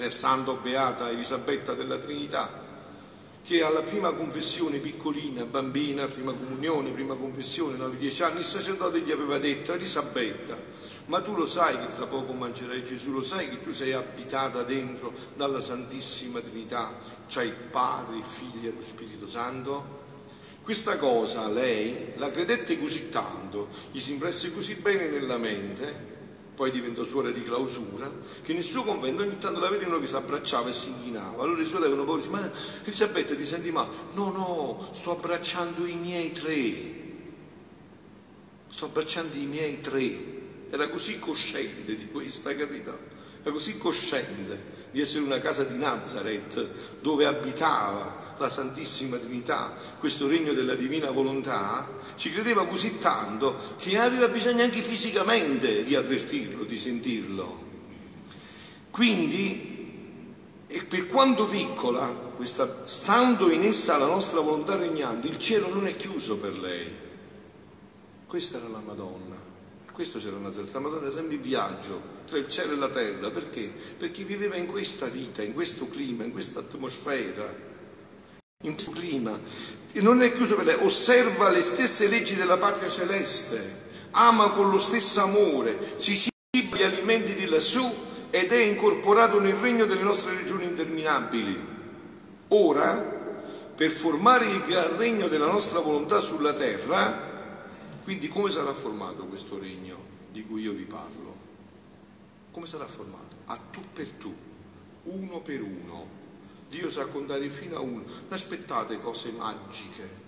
Santo 0.09 0.59
Beata 0.61 1.09
Elisabetta 1.09 1.73
della 1.73 1.97
Trinità 1.97 2.63
che 3.45 3.61
alla 3.61 3.83
prima 3.83 4.11
confessione 4.11 4.79
piccolina, 4.79 5.45
bambina, 5.45 6.07
prima 6.07 6.31
comunione, 6.31 6.89
prima 6.89 7.13
confessione, 7.13 7.77
9-10 7.77 8.23
anni, 8.23 8.39
il 8.39 8.43
sacerdote 8.43 9.01
gli 9.01 9.11
aveva 9.11 9.37
detto, 9.37 9.71
Elisabetta, 9.71 10.59
ma 11.05 11.21
tu 11.21 11.35
lo 11.35 11.45
sai 11.45 11.77
che 11.79 11.93
tra 11.93 12.07
poco 12.07 12.33
mangerai 12.33 12.83
Gesù, 12.83 13.11
lo 13.11 13.21
sai 13.21 13.47
che 13.47 13.61
tu 13.61 13.71
sei 13.71 13.93
abitata 13.93 14.63
dentro 14.63 15.13
dalla 15.35 15.61
Santissima 15.61 16.39
Trinità, 16.39 16.91
cioè 17.27 17.43
il 17.43 17.53
Padre, 17.69 18.17
il 18.17 18.23
Figlio 18.23 18.69
e 18.69 18.73
lo 18.75 18.81
Spirito 18.81 19.27
Santo? 19.27 20.01
Questa 20.63 20.97
cosa 20.97 21.47
lei 21.47 22.13
la 22.15 22.31
credette 22.31 22.79
così 22.79 23.09
tanto, 23.09 23.69
gli 23.91 23.99
si 23.99 24.13
impresse 24.13 24.51
così 24.51 24.73
bene 24.73 25.07
nella 25.07 25.37
mente, 25.37 26.14
poi 26.55 26.71
diventò 26.71 27.03
suora 27.03 27.29
di 27.29 27.43
clausura, 27.43 28.11
che 28.41 28.53
nel 28.53 28.63
suo 28.63 28.83
convento 28.83 29.21
ogni 29.21 29.37
tanto 29.37 29.59
la 29.59 29.69
vedevano 29.69 29.99
che 29.99 30.07
si 30.07 30.15
abbracciava 30.15 30.69
e 30.69 30.73
si 30.73 30.89
inchinava. 30.89 31.43
Allora 31.43 31.61
i 31.61 31.65
suoi 31.65 31.81
avevano 31.81 32.05
paura, 32.05 32.23
ma 32.29 32.51
Elisabetta 32.83 33.35
ti 33.35 33.45
senti 33.45 33.71
male? 33.71 33.89
No, 34.13 34.31
no, 34.31 34.89
sto 34.91 35.11
abbracciando 35.11 35.85
i 35.85 35.95
miei 35.95 36.31
tre. 36.31 37.03
Sto 38.69 38.85
abbracciando 38.85 39.37
i 39.37 39.45
miei 39.45 39.81
tre. 39.81 40.33
Era 40.69 40.87
così 40.89 41.19
cosciente 41.19 41.95
di 41.95 42.07
questa, 42.09 42.55
capito? 42.55 42.97
Era 43.43 43.51
così 43.51 43.77
cosciente 43.77 44.73
di 44.91 45.01
essere 45.01 45.23
una 45.23 45.39
casa 45.39 45.63
di 45.65 45.77
Nazareth 45.77 47.01
dove 47.01 47.25
abitava 47.25 48.24
la 48.37 48.49
Santissima 48.49 49.17
Trinità, 49.17 49.73
questo 49.99 50.27
regno 50.27 50.53
della 50.53 50.75
divina 50.75 51.11
volontà, 51.11 51.87
ci 52.15 52.31
credeva 52.31 52.65
così 52.67 52.97
tanto 52.97 53.55
che 53.77 53.97
aveva 53.97 54.27
bisogno 54.27 54.63
anche 54.63 54.81
fisicamente 54.81 55.83
di 55.83 55.95
avvertirlo, 55.95 56.63
di 56.63 56.77
sentirlo. 56.77 57.63
Quindi, 58.91 60.33
per 60.87 61.07
quanto 61.07 61.45
piccola, 61.45 62.07
questa, 62.35 62.83
stando 62.85 63.49
in 63.49 63.63
essa 63.63 63.97
la 63.97 64.05
nostra 64.05 64.41
volontà 64.41 64.75
regnante, 64.75 65.27
il 65.27 65.37
cielo 65.37 65.73
non 65.73 65.87
è 65.87 65.95
chiuso 65.95 66.37
per 66.37 66.57
lei. 66.59 67.03
Questa 68.27 68.57
era 68.57 68.67
la 68.67 68.81
Madonna. 68.85 69.53
Questo 69.91 70.19
c'era 70.19 70.35
una 70.35 70.49
terza 70.49 70.79
Madonna, 70.79 71.03
era 71.03 71.11
sempre 71.11 71.35
in 71.35 71.41
viaggio 71.41 72.01
tra 72.27 72.37
il 72.37 72.49
cielo 72.49 72.73
e 72.73 72.75
la 72.75 72.89
terra. 72.89 73.29
Perché? 73.29 73.73
Perché 73.97 74.23
viveva 74.23 74.57
in 74.57 74.65
questa 74.65 75.07
vita, 75.07 75.41
in 75.41 75.53
questo 75.53 75.87
clima, 75.87 76.25
in 76.25 76.31
questa 76.31 76.59
atmosfera 76.59 77.73
in 78.67 78.75
clima. 78.75 79.39
Non 79.93 80.21
è 80.21 80.33
chiuso 80.33 80.55
per 80.55 80.65
lei, 80.65 80.77
osserva 80.81 81.49
le 81.49 81.61
stesse 81.61 82.07
leggi 82.09 82.35
della 82.35 82.57
patria 82.57 82.89
celeste, 82.89 83.83
ama 84.11 84.49
con 84.49 84.69
lo 84.69 84.77
stesso 84.77 85.21
amore, 85.21 85.93
si 85.95 86.15
ciba 86.17 86.77
gli 86.77 86.83
alimenti 86.83 87.33
di 87.33 87.45
lassù 87.45 87.89
ed 88.29 88.51
è 88.51 88.61
incorporato 88.61 89.39
nel 89.39 89.55
regno 89.55 89.85
delle 89.85 90.01
nostre 90.01 90.35
regioni 90.35 90.65
interminabili. 90.65 91.73
Ora, 92.49 93.13
per 93.75 93.89
formare 93.89 94.45
il 94.45 94.61
gran 94.63 94.97
regno 94.97 95.27
della 95.27 95.49
nostra 95.49 95.79
volontà 95.79 96.19
sulla 96.19 96.53
terra, 96.53 97.33
quindi 98.03 98.27
come 98.27 98.49
sarà 98.49 98.73
formato 98.73 99.25
questo 99.25 99.57
regno 99.57 99.97
di 100.31 100.45
cui 100.45 100.61
io 100.61 100.73
vi 100.73 100.83
parlo? 100.83 101.33
Come 102.51 102.67
sarà 102.67 102.85
formato? 102.85 103.35
A 103.45 103.57
tu 103.71 103.79
per 103.93 104.09
tu, 104.11 104.33
uno 105.03 105.39
per 105.39 105.61
uno, 105.61 106.14
Dio 106.75 106.89
sa 106.89 107.05
contare 107.05 107.49
fino 107.49 107.77
a 107.77 107.79
uno. 107.79 108.03
Non 108.03 108.25
aspettate 108.27 108.99
cose 108.99 109.31
magiche. 109.31 110.23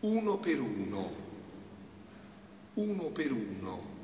Uno 0.00 0.38
per 0.38 0.60
uno. 0.60 1.12
Uno 2.74 3.04
per 3.04 3.30
uno. 3.30 3.96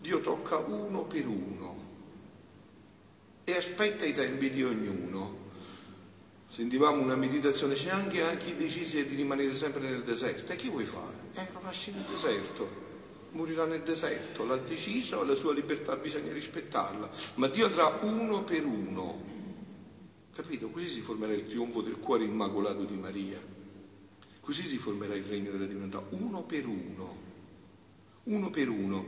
Dio 0.00 0.20
tocca 0.20 0.58
uno 0.58 1.02
per 1.02 1.26
uno 1.26 1.78
e 3.44 3.56
aspetta 3.56 4.04
i 4.04 4.12
tempi 4.12 4.50
di 4.50 4.62
ognuno. 4.62 5.38
Sentivamo 6.46 7.02
una 7.02 7.16
meditazione, 7.16 7.74
c'è 7.74 7.90
anche 7.90 8.36
chi 8.38 8.54
decise 8.54 9.04
di 9.04 9.16
rimanere 9.16 9.52
sempre 9.52 9.82
nel 9.82 10.02
deserto. 10.02 10.52
E 10.52 10.56
chi 10.56 10.68
vuoi 10.68 10.86
fare? 10.86 11.16
Eh, 11.34 11.48
lo 11.52 11.60
lasci 11.62 11.90
nel 11.90 12.04
deserto 12.04 12.88
morirà 13.32 13.64
nel 13.64 13.82
deserto, 13.82 14.44
l'ha 14.44 14.56
deciso, 14.56 15.22
la 15.24 15.36
sua 15.36 15.52
libertà 15.52 15.94
bisogna 15.94 16.32
rispettarla, 16.32 17.08
ma 17.34 17.46
Dio 17.46 17.68
tra 17.68 18.00
uno 18.02 18.42
per 18.42 18.64
uno. 18.64 19.29
Capito? 20.34 20.68
Così 20.68 20.86
si 20.86 21.00
formerà 21.00 21.32
il 21.32 21.42
trionfo 21.42 21.82
del 21.82 21.98
cuore 21.98 22.24
immacolato 22.24 22.84
di 22.84 22.96
Maria. 22.96 23.42
Così 24.40 24.66
si 24.66 24.78
formerà 24.78 25.14
il 25.14 25.24
regno 25.24 25.50
della 25.50 25.66
divinità, 25.66 26.02
uno 26.10 26.42
per 26.42 26.66
uno. 26.66 27.28
Uno 28.24 28.50
per 28.50 28.68
uno. 28.68 29.06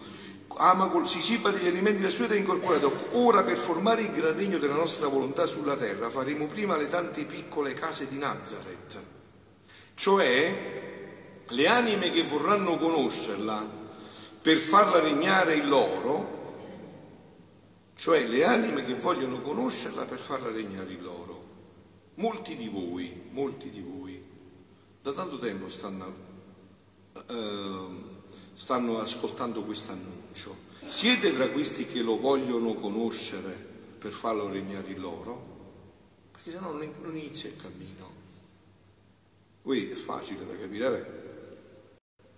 Ama 0.57 0.89
col, 0.89 1.07
si 1.07 1.21
ciba 1.21 1.51
degli 1.51 1.67
alimenti 1.67 2.03
del 2.03 2.11
suo 2.11 2.27
ed 2.27 2.33
è 2.33 2.37
incorporato. 2.37 3.09
Ora 3.13 3.43
per 3.43 3.57
formare 3.57 4.03
il 4.03 4.11
gran 4.11 4.37
regno 4.37 4.59
della 4.59 4.75
nostra 4.75 5.09
volontà 5.09 5.47
sulla 5.47 5.77
terra 5.77 6.11
faremo 6.11 6.47
prima 6.47 6.77
le 6.77 6.87
tante 6.87 7.25
piccole 7.25 7.73
case 7.73 8.07
di 8.07 8.19
Nazareth. 8.19 9.01
Cioè 9.95 10.81
le 11.49 11.67
anime 11.67 12.11
che 12.11 12.23
vorranno 12.23 12.77
conoscerla 12.79 13.81
per 14.41 14.59
farla 14.59 14.99
regnare 15.01 15.55
in 15.55 15.69
loro, 15.69 16.42
cioè 18.03 18.27
le 18.27 18.43
anime 18.43 18.83
che 18.83 18.95
vogliono 18.95 19.39
conoscerla 19.39 20.05
per 20.05 20.19
farla 20.19 20.51
regnare 20.51 20.93
in 20.93 21.05
loro. 21.05 21.45
Molti 22.15 22.57
di 22.57 22.67
voi, 22.67 23.29
molti 23.31 23.71
di 23.71 23.81
voi, 23.81 24.21
da 25.01 25.13
tanto 25.13 25.39
tempo 25.39 25.69
stanno, 25.69 26.13
eh, 27.29 27.87
stanno 28.55 28.99
ascoltando 28.99 29.63
questo 29.63 29.93
annuncio. 29.93 30.57
Siete 30.85 31.33
tra 31.33 31.49
questi 31.51 31.87
che 31.87 32.03
lo 32.03 32.19
vogliono 32.19 32.73
conoscere 32.73 33.53
per 34.01 34.11
farlo 34.11 34.51
regnare 34.51 34.91
in 34.91 35.01
loro? 35.01 36.27
Perché 36.33 36.51
se 36.51 36.59
no 36.59 36.73
non 36.73 37.17
inizia 37.17 37.51
il 37.51 37.57
cammino. 37.57 38.11
Voi 39.63 39.91
è 39.91 39.95
facile 39.95 40.45
da 40.45 40.57
capire, 40.57 40.91
beh. 40.91 41.31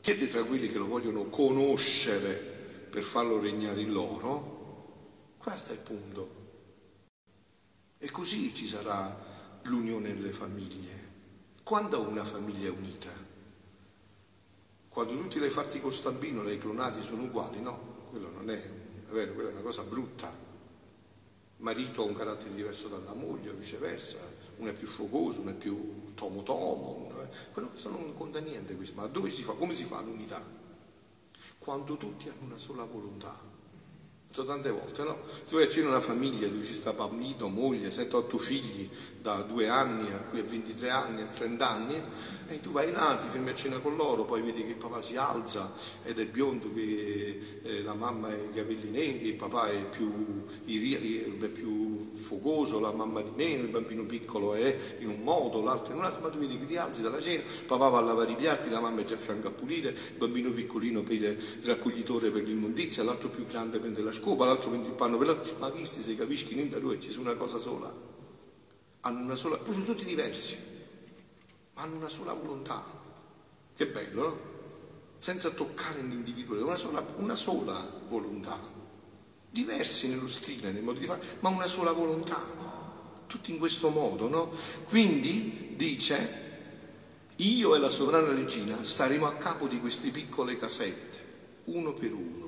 Siete 0.02 0.26
tra 0.26 0.44
quelli 0.44 0.68
che 0.68 0.76
lo 0.76 0.88
vogliono 0.88 1.24
conoscere 1.30 2.34
per 2.90 3.02
farlo 3.02 3.40
regnare 3.40 3.80
in 3.80 3.92
loro? 3.92 4.53
Questo 5.44 5.72
è 5.72 5.74
il 5.74 5.80
punto. 5.80 6.34
E 7.98 8.10
così 8.10 8.54
ci 8.54 8.66
sarà 8.66 9.14
l'unione 9.64 10.14
delle 10.14 10.32
famiglie. 10.32 11.02
Quando 11.62 12.00
una 12.00 12.24
famiglia 12.24 12.68
è 12.68 12.70
unita? 12.70 13.12
Quando 14.88 15.12
tutti 15.20 15.38
le 15.38 15.50
fatti 15.50 15.82
con 15.82 15.92
stampino, 15.92 16.42
le 16.42 16.56
clonati 16.56 17.02
sono 17.02 17.24
uguali? 17.24 17.60
No, 17.60 17.78
quello 18.08 18.30
non 18.30 18.48
è, 18.48 18.54
è 18.54 19.12
vero, 19.12 19.34
quella 19.34 19.50
è 19.50 19.52
una 19.52 19.60
cosa 19.60 19.82
brutta. 19.82 20.34
marito 21.58 22.00
ha 22.00 22.06
un 22.06 22.14
carattere 22.14 22.54
diverso 22.54 22.88
dalla 22.88 23.12
moglie, 23.12 23.52
viceversa, 23.52 24.16
uno 24.56 24.70
è 24.70 24.72
più 24.72 24.86
focoso, 24.86 25.42
uno 25.42 25.50
è 25.50 25.54
più 25.54 26.14
tomo 26.14 26.42
tomo, 26.42 27.12
quello 27.52 27.68
questo 27.68 27.90
non 27.90 28.14
conta 28.14 28.40
niente, 28.40 28.78
ma 28.94 29.06
dove 29.08 29.28
si 29.28 29.42
fa, 29.42 29.52
come 29.52 29.74
si 29.74 29.84
fa 29.84 30.00
l'unità? 30.00 30.42
Quando 31.58 31.98
tutti 31.98 32.30
hanno 32.30 32.44
una 32.44 32.58
sola 32.58 32.84
volontà 32.84 33.53
tante 34.42 34.70
volte, 34.70 35.02
no? 35.02 35.18
Tu 35.48 35.56
vai 35.56 35.68
in 35.78 35.86
una 35.86 36.00
famiglia 36.00 36.48
dove 36.48 36.64
ci 36.64 36.74
sta 36.74 36.92
bambino, 36.92 37.48
moglie, 37.48 37.88
7-8 37.88 38.36
figli 38.36 38.88
da 39.20 39.36
due 39.42 39.68
anni 39.68 40.10
a 40.12 40.18
qui 40.18 40.40
a 40.40 40.42
23 40.42 40.90
anni, 40.90 41.22
a 41.22 41.26
30 41.26 41.68
anni, 41.68 42.02
e 42.46 42.60
tu 42.60 42.70
vai 42.70 42.90
là, 42.92 43.16
ti 43.16 43.26
fermi 43.28 43.50
a 43.50 43.54
cena 43.54 43.78
con 43.78 43.96
loro, 43.96 44.24
poi 44.24 44.42
vedi 44.42 44.62
che 44.62 44.70
il 44.70 44.76
papà 44.76 45.02
si 45.02 45.16
alza 45.16 45.72
ed 46.04 46.18
è 46.18 46.26
biondo, 46.26 46.72
che 46.72 47.38
eh, 47.62 47.82
la 47.82 47.94
mamma 47.94 48.28
ha 48.28 48.34
i 48.34 48.50
capelli 48.52 48.90
neri, 48.90 49.26
il 49.28 49.34
papà 49.34 49.70
è 49.70 49.84
più, 49.86 50.42
è 50.66 51.48
più 51.48 52.10
focoso, 52.14 52.80
la 52.80 52.92
mamma 52.92 53.22
di 53.22 53.32
meno, 53.34 53.64
il 53.64 53.70
bambino 53.70 54.04
piccolo 54.04 54.54
è 54.54 54.76
in 54.98 55.08
un 55.08 55.22
modo, 55.22 55.62
l'altro 55.62 55.92
in 55.92 55.98
un 55.98 56.04
altro, 56.04 56.20
ma 56.20 56.30
tu 56.30 56.38
vedi 56.38 56.58
che 56.58 56.66
ti 56.66 56.76
alzi 56.76 57.02
dalla 57.02 57.20
cena, 57.20 57.42
il 57.42 57.64
papà 57.66 57.88
va 57.88 57.98
a 57.98 58.02
lavare 58.02 58.32
i 58.32 58.36
piatti, 58.36 58.68
la 58.70 58.80
mamma 58.80 59.00
è 59.00 59.04
già 59.04 59.14
a 59.14 59.18
fianco 59.18 59.48
a 59.48 59.50
pulire, 59.50 59.90
il 59.90 60.16
bambino 60.16 60.50
piccolino 60.50 61.02
prende 61.02 61.28
il 61.28 61.66
raccoglitore 61.66 62.30
per 62.30 62.42
l'immondizia, 62.42 63.02
l'altro 63.02 63.28
più 63.28 63.46
grande 63.46 63.78
prende 63.78 64.02
la 64.02 64.12
scopa, 64.12 64.44
l'altro 64.44 64.70
prende 64.70 64.88
il 64.88 64.94
panno 64.94 65.16
per 65.16 65.26
la... 65.28 65.40
Ma 65.58 65.70
visti 65.70 66.02
se 66.02 66.16
capisci 66.16 66.54
niente 66.54 66.76
a 66.76 66.78
lui, 66.78 67.00
ci 67.00 67.10
sono 67.10 67.30
una 67.30 67.38
cosa 67.38 67.58
sola. 67.58 67.92
Hanno 69.00 69.24
una 69.24 69.36
sola... 69.36 69.56
Poi 69.56 69.72
sono 69.72 69.86
tutti 69.86 70.04
diversi, 70.04 70.56
ma 71.74 71.82
hanno 71.82 71.96
una 71.96 72.08
sola 72.08 72.32
volontà. 72.32 72.82
Che 73.76 73.86
bello, 73.86 74.22
no? 74.22 74.52
Senza 75.18 75.50
toccare 75.50 76.02
l'individuo, 76.02 76.62
una 76.64 76.76
sola, 76.76 77.04
una 77.16 77.34
sola 77.34 78.02
volontà. 78.08 78.58
Diversi 79.50 80.08
nello 80.08 80.28
stile, 80.28 80.72
nel 80.72 80.82
modo 80.82 80.98
di 80.98 81.06
fare, 81.06 81.22
ma 81.40 81.48
una 81.48 81.66
sola 81.66 81.92
volontà. 81.92 82.40
Tutti 83.26 83.50
in 83.50 83.58
questo 83.58 83.88
modo, 83.88 84.28
no? 84.28 84.50
Quindi 84.88 85.74
dice, 85.76 86.42
io 87.36 87.74
e 87.74 87.78
la 87.78 87.88
sovrana 87.88 88.32
regina 88.32 88.82
staremo 88.82 89.26
a 89.26 89.32
capo 89.34 89.66
di 89.66 89.80
queste 89.80 90.10
piccole 90.10 90.56
casette, 90.56 91.22
uno 91.64 91.92
per 91.92 92.12
uno 92.12 92.44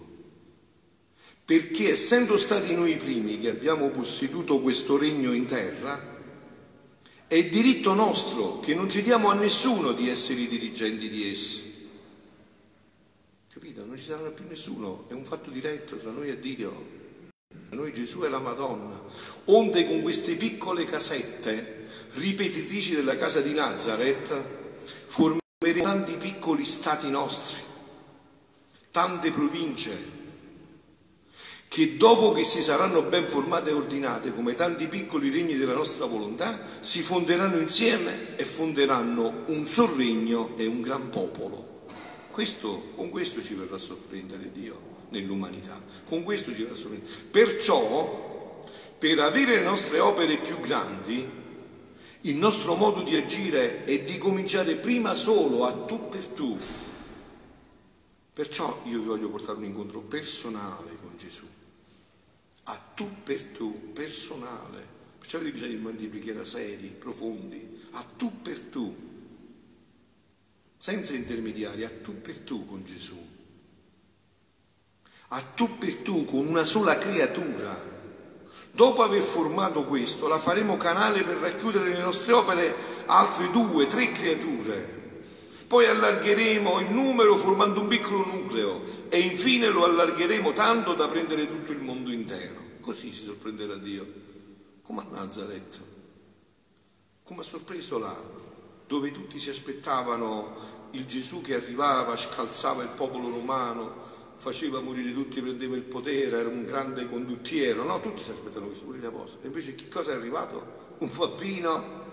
perché 1.47 1.91
essendo 1.93 2.37
stati 2.37 2.75
noi 2.75 2.91
i 2.91 2.97
primi 2.97 3.39
che 3.39 3.49
abbiamo 3.49 3.89
posseduto 3.91 4.61
questo 4.61 4.99
regno 4.99 5.33
in 5.33 5.47
terra, 5.47 6.16
è 7.29 7.45
diritto 7.49 7.93
nostro 7.93 8.61
che 8.61 8.75
non 8.75 8.87
chiediamo 8.87 9.31
a 9.31 9.35
nessuno 9.35 9.93
di 9.93 10.09
essere 10.09 10.41
i 10.41 10.47
dirigenti 10.47 11.09
di 11.09 11.31
essi. 11.31 11.89
Capito? 13.53 13.85
Non 13.85 13.97
ci 13.97 14.05
sarà 14.05 14.29
più 14.31 14.47
nessuno, 14.47 15.07
è 15.09 15.13
un 15.13 15.25
fatto 15.25 15.51
diretto 15.51 15.97
tra 15.97 16.11
noi 16.11 16.29
e 16.29 16.39
Dio, 16.39 16.89
tra 17.69 17.77
noi 17.77 17.93
Gesù 17.93 18.23
e 18.25 18.29
la 18.29 18.39
Madonna. 18.39 19.01
Onde 19.47 19.87
con 19.87 20.03
queste 20.03 20.35
piccole 20.35 20.85
casette, 20.85 21.87
ripetitrici 22.13 22.95
della 22.95 23.17
casa 23.17 23.41
di 23.41 23.53
Nazareth, 23.53 24.43
formeremo 25.07 25.83
tanti 25.83 26.15
piccoli 26.17 26.65
stati 26.65 27.11
nostri, 27.11 27.61
tante 28.93 29.31
province, 29.33 30.26
che 31.69 31.97
dopo 31.97 32.33
che 32.33 32.45
si 32.45 32.63
saranno 32.63 33.03
ben 33.03 33.29
formate 33.29 33.71
e 33.71 33.75
ordinate 33.75 34.33
come 34.33 34.55
tanti 34.55 34.87
piccoli 34.87 35.31
regni 35.31 35.57
della 35.57 35.75
nostra 35.75 36.07
volontà, 36.07 36.59
si 36.81 37.03
fonderanno 37.03 37.59
insieme 37.59 38.37
e 38.37 38.45
fonderanno 38.45 39.45
un 39.47 39.67
sol 39.67 39.91
regno 39.91 40.55
e 40.57 40.67
un 40.67 40.81
gran 40.81 41.11
popolo. 41.11 41.85
Questo, 42.31 42.91
con 42.95 43.11
questo 43.11 43.43
ci 43.43 43.55
verrà 43.55 43.77
a 43.77 43.79
sorprendere 43.79 44.51
Dio 44.53 44.95
nell'umanità, 45.11 45.79
con 46.09 46.23
questo 46.23 46.53
ci 46.53 46.63
verrà 46.63 46.75
a 46.75 46.79
sorprendere. 46.79 47.13
Perciò, 47.31 48.65
per 48.99 49.19
avere 49.21 49.57
le 49.57 49.63
nostre 49.63 50.01
opere 50.01 50.37
più 50.39 50.59
grandi, 50.61 51.45
il 52.23 52.37
nostro 52.37 52.75
modo 52.75 53.03
di 53.03 53.17
agire 53.17 53.85
è 53.85 54.01
di 54.01 54.19
cominciare 54.19 54.75
prima 54.75 55.15
solo 55.15 55.65
a 55.65 55.73
tu 55.73 56.09
per 56.09 56.27
tu. 56.29 56.57
Perciò 58.33 58.83
io 58.85 58.99
vi 58.99 59.07
voglio 59.07 59.29
portare 59.29 59.59
un 59.59 59.65
incontro 59.65 60.01
personale 60.01 60.91
con 61.01 61.17
Gesù 61.17 61.56
a 62.69 62.81
tu 62.95 63.23
per 63.23 63.43
tu, 63.43 63.93
personale. 63.93 64.95
Perciò 65.19 65.39
avete 65.39 65.53
bisogno 65.53 65.73
di 65.73 65.79
momenti 65.79 66.03
di 66.05 66.09
preghiera 66.09 66.45
seri, 66.45 66.89
profondi, 66.89 67.85
a 67.93 68.05
tu 68.17 68.41
per 68.43 68.61
tu, 68.61 68.95
senza 70.79 71.15
intermediari, 71.15 71.85
a 71.85 71.91
tu 71.91 72.21
per 72.21 72.39
tu 72.41 72.67
con 72.67 72.85
Gesù, 72.85 73.19
a 75.29 75.41
tu 75.41 75.79
per 75.79 75.97
tu 75.97 76.25
con 76.25 76.47
una 76.47 76.65
sola 76.65 76.97
creatura. 76.97 77.95
Dopo 78.73 79.03
aver 79.03 79.23
formato 79.23 79.85
questo, 79.85 80.29
la 80.29 80.39
faremo 80.39 80.77
canale 80.77 81.23
per 81.23 81.39
racchiudere 81.39 81.95
le 81.95 82.03
nostre 82.03 82.33
opere 82.33 82.75
altre 83.07 83.51
due, 83.51 83.87
tre 83.87 84.13
creature. 84.13 85.06
Poi 85.67 85.85
allargheremo 85.87 86.81
il 86.81 86.91
numero 86.91 87.35
formando 87.35 87.81
un 87.81 87.89
piccolo 87.89 88.25
nucleo 88.25 88.83
e 89.09 89.19
infine 89.19 89.69
lo 89.69 89.85
allargheremo 89.85 90.53
tanto 90.53 90.95
da 90.95 91.09
prendere 91.09 91.49
tutto 91.49 91.73
il 91.73 91.81
mondo 91.81 92.13
intero. 92.13 92.55
Così 92.81 93.11
si 93.11 93.25
sorprenderà 93.25 93.75
Dio, 93.75 94.07
come 94.83 95.01
a 95.01 95.07
Nazareth, 95.11 95.81
come 97.25 97.41
ha 97.41 97.45
sorpreso 97.45 97.99
là, 97.99 98.17
dove 98.87 99.11
tutti 99.11 99.41
si 99.41 99.51
aspettavano 99.51 100.55
il 100.93 101.05
Gesù 101.05 101.41
che 101.41 101.55
arrivava, 101.57 102.17
scalzava 102.17 102.85
il 102.85 102.91
popolo 102.91 103.29
romano, 103.29 103.93
faceva 104.37 104.81
morire 104.81 105.13
tutti, 105.13 105.43
prendeva 105.43 105.75
il 105.75 105.83
potere, 105.83 106.39
era 106.39 106.49
un 106.49 106.65
grande 106.65 107.09
conduttiero, 107.09 107.83
no? 107.83 108.01
Tutti 108.01 108.23
si 108.23 108.31
aspettavano 108.31 108.67
questo, 108.67 108.85
pure 108.85 108.99
gli 108.99 109.05
apostoli. 109.05 109.43
E 109.43 109.47
invece 109.47 109.75
che 109.75 109.89
cosa 109.89 110.13
è 110.13 110.15
arrivato? 110.15 110.85
Un 110.99 111.11
bambino, 111.17 112.05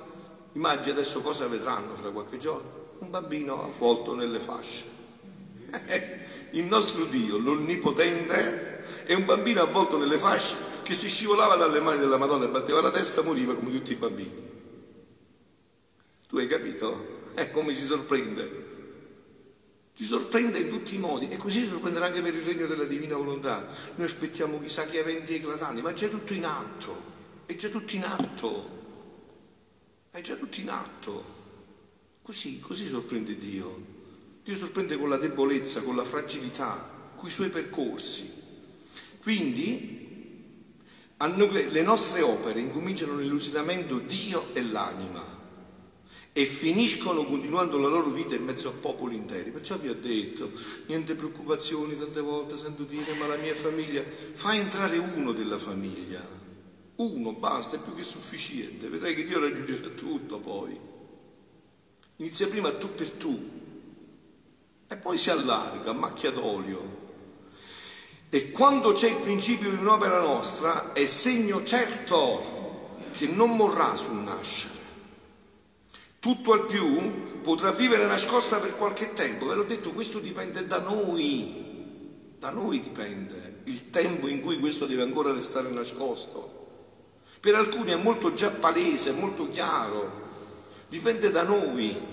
immagini 0.54 0.92
adesso 0.92 1.22
cosa 1.22 1.48
vedranno 1.48 1.96
fra 1.96 2.10
qualche 2.10 2.38
giorno? 2.38 2.83
Bambino 3.14 3.64
avvolto 3.64 4.16
nelle 4.16 4.40
fasce. 4.40 4.86
Il 6.54 6.64
nostro 6.64 7.06
Dio, 7.06 7.38
l'Onnipotente, 7.38 9.06
e 9.06 9.14
un 9.14 9.24
bambino 9.24 9.62
avvolto 9.62 10.00
nelle 10.00 10.18
fasce 10.18 10.58
che 10.82 10.96
si 10.96 11.08
scivolava 11.08 11.56
dalle 11.56 11.80
mani 11.80 12.00
della 12.00 12.18
Madonna 12.18 12.46
e 12.46 12.48
batteva 12.48 12.82
la 12.82 12.90
testa 12.90 13.22
moriva 13.22 13.54
come 13.54 13.70
tutti 13.70 13.92
i 13.92 13.98
bambini. 13.98 14.50
Tu 16.28 16.38
hai 16.38 16.48
capito? 16.48 17.30
È 17.36 17.52
come 17.52 17.72
si 17.72 17.86
sorprende. 17.86 18.66
Ci 19.94 20.06
sorprende 20.06 20.58
in 20.58 20.70
tutti 20.70 20.96
i 20.96 20.98
modi 20.98 21.30
e 21.30 21.38
così 21.38 21.60
si 21.60 21.68
sorprenderà 21.68 22.08
anche 22.08 22.24
per 22.24 22.34
il 22.34 22.42
regno 22.42 22.66
della 22.66 22.86
divina 22.86 23.16
volontà. 23.16 23.64
Noi 23.94 24.08
aspettiamo 24.08 24.60
chissà 24.60 24.88
che 24.88 24.98
eventi 24.98 25.36
eclatanti, 25.36 25.84
ma 25.84 25.92
è 25.92 25.94
già 25.94 26.08
tutto 26.08 26.34
in 26.34 26.46
atto, 26.46 27.00
è 27.46 27.54
già 27.54 27.70
tutto 27.70 27.96
in 27.96 28.06
atto, 28.06 28.70
è 30.10 30.20
già 30.20 30.34
tutto 30.34 30.60
in 30.60 30.70
atto. 30.70 31.42
Così, 32.24 32.60
così 32.62 32.88
sorprende 32.88 33.36
Dio. 33.36 33.92
Dio 34.46 34.56
sorprende 34.56 34.98
con 34.98 35.10
la 35.10 35.18
debolezza, 35.18 35.82
con 35.82 35.98
la 35.98 36.06
fragilità, 36.06 37.12
con 37.18 37.28
i 37.28 37.32
suoi 37.32 37.50
percorsi. 37.50 38.32
Quindi 39.22 40.02
le 41.18 41.82
nostre 41.82 42.22
opere 42.22 42.62
incominciano 42.62 43.16
nell'usitamento 43.16 43.98
Dio 43.98 44.54
e 44.54 44.62
l'anima 44.62 45.42
e 46.32 46.46
finiscono 46.46 47.26
continuando 47.26 47.78
la 47.78 47.90
loro 47.90 48.10
vita 48.10 48.36
in 48.36 48.46
mezzo 48.46 48.70
a 48.70 48.72
popoli 48.72 49.16
interi. 49.16 49.52
Perciò 49.52 49.78
vi 49.78 49.90
ho 49.90 49.96
detto, 49.96 50.50
niente 50.88 51.16
preoccupazioni, 51.16 51.98
tante 51.98 52.22
volte 52.22 52.56
sento 52.56 52.84
dire, 52.84 53.14
ma 53.16 53.28
la 53.28 53.36
mia 53.36 53.54
famiglia, 53.54 54.02
fai 54.04 54.60
entrare 54.60 54.98
uno 54.98 55.34
della 55.34 55.60
famiglia, 55.60 56.26
uno, 56.96 57.34
basta, 57.34 57.76
è 57.76 57.80
più 57.82 57.94
che 57.94 58.04
sufficiente, 58.04 58.88
vedrai 58.88 59.14
che 59.14 59.26
Dio 59.26 59.40
raggiungerà 59.40 59.90
tutto 59.90 60.40
poi. 60.40 60.92
Inizia 62.24 62.48
prima 62.48 62.72
tu 62.72 62.96
per 62.96 63.12
tu 63.12 63.38
e 64.88 64.96
poi 64.96 65.18
si 65.18 65.30
allarga 65.30 65.92
a 65.92 65.94
macchia 65.94 66.32
d'olio 66.32 67.02
e 68.30 68.50
quando 68.50 68.94
c'è 68.94 69.10
il 69.10 69.18
principio 69.18 69.70
di 69.70 69.76
un'opera 69.76 70.22
nostra 70.22 70.94
è 70.94 71.06
segno 71.06 71.66
certo 71.66 72.96
che 73.12 73.28
non 73.28 73.58
morrà 73.58 73.94
sul 73.98 74.20
nascere. 74.20 74.74
Tutto 76.20 76.54
al 76.54 76.66
più 76.66 77.42
potrà 77.42 77.72
vivere 77.72 78.08
nascosta 78.08 78.58
per 78.60 78.78
qualche 78.78 79.12
tempo. 79.12 79.48
Ve 79.48 79.56
l'ho 79.56 79.64
detto, 79.64 79.92
questo 79.92 80.20
dipende 80.20 80.66
da 80.66 80.80
noi. 80.80 82.38
Da 82.40 82.52
noi 82.52 82.80
dipende 82.80 83.64
il 83.66 83.90
tempo 83.90 84.30
in 84.30 84.40
cui 84.40 84.60
questo 84.60 84.86
deve 84.86 85.04
ancora 85.04 85.34
restare 85.34 85.70
nascosto. 85.72 86.68
Per 87.42 87.54
alcuni 87.54 87.92
è 87.92 87.98
molto 87.98 88.32
già 88.32 88.50
palese, 88.50 89.10
è 89.10 89.20
molto 89.20 89.50
chiaro. 89.50 90.22
Dipende 90.88 91.30
da 91.30 91.44
noi. 91.44 92.13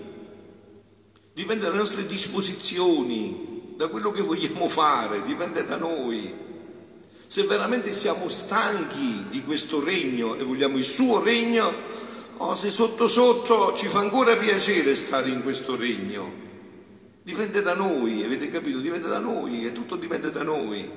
Dipende 1.40 1.64
dalle 1.64 1.79
nostre 1.79 2.05
disposizioni, 2.05 3.72
da 3.74 3.88
quello 3.88 4.11
che 4.11 4.20
vogliamo 4.20 4.68
fare, 4.68 5.22
dipende 5.22 5.64
da 5.64 5.76
noi. 5.79 6.31
Se 7.26 7.44
veramente 7.44 7.94
siamo 7.94 8.29
stanchi 8.29 9.24
di 9.31 9.42
questo 9.42 9.83
regno 9.83 10.37
e 10.37 10.42
vogliamo 10.42 10.76
il 10.76 10.85
suo 10.85 11.22
regno, 11.22 11.72
o 12.37 12.55
se 12.55 12.70
sotto 12.70 13.09
sotto 13.09 13.72
ci 13.72 13.88
fa 13.88 14.00
ancora 14.00 14.37
piacere 14.37 14.94
stare 14.94 15.31
in 15.31 15.42
questo 15.42 15.76
regno. 15.76 16.31
Dipende 17.22 17.62
da 17.62 17.72
noi, 17.72 18.22
avete 18.22 18.50
capito? 18.50 18.79
Dipende 18.79 19.09
da 19.09 19.18
noi, 19.18 19.64
e 19.64 19.72
tutto 19.72 19.96
dipende 19.96 20.31
da 20.31 20.42
noi. 20.42 20.90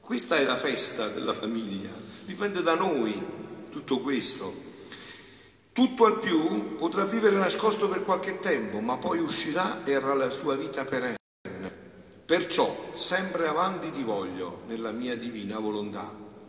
Questa 0.00 0.36
è 0.36 0.42
la 0.42 0.56
festa 0.56 1.06
della 1.10 1.32
famiglia, 1.32 1.90
dipende 2.24 2.60
da 2.60 2.74
noi 2.74 3.14
tutto 3.70 4.00
questo. 4.00 4.67
Tutto 5.78 6.06
al 6.06 6.18
più 6.18 6.74
potrà 6.74 7.04
vivere 7.04 7.36
nascosto 7.36 7.88
per 7.88 8.02
qualche 8.02 8.40
tempo, 8.40 8.80
ma 8.80 8.96
poi 8.96 9.20
uscirà 9.20 9.84
e 9.84 9.94
avrà 9.94 10.12
la 10.12 10.28
sua 10.28 10.56
vita 10.56 10.84
perenne. 10.84 11.16
Perciò 12.26 12.90
sempre 12.94 13.46
avanti 13.46 13.92
ti 13.92 14.02
voglio 14.02 14.62
nella 14.66 14.90
mia 14.90 15.14
divina 15.14 15.60
volontà. 15.60 16.04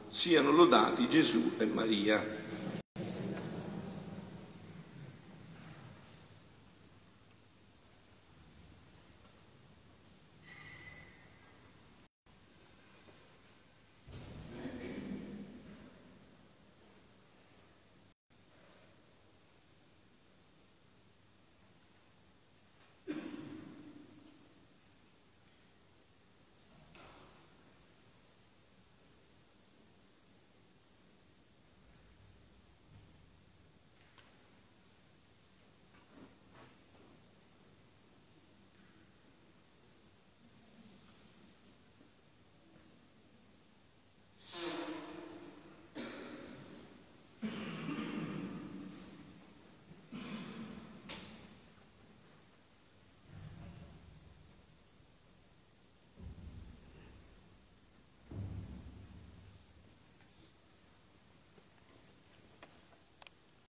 Siano 0.08 0.50
lodati 0.50 1.08
Gesù 1.08 1.52
e 1.60 1.66
Maria. 1.66 2.20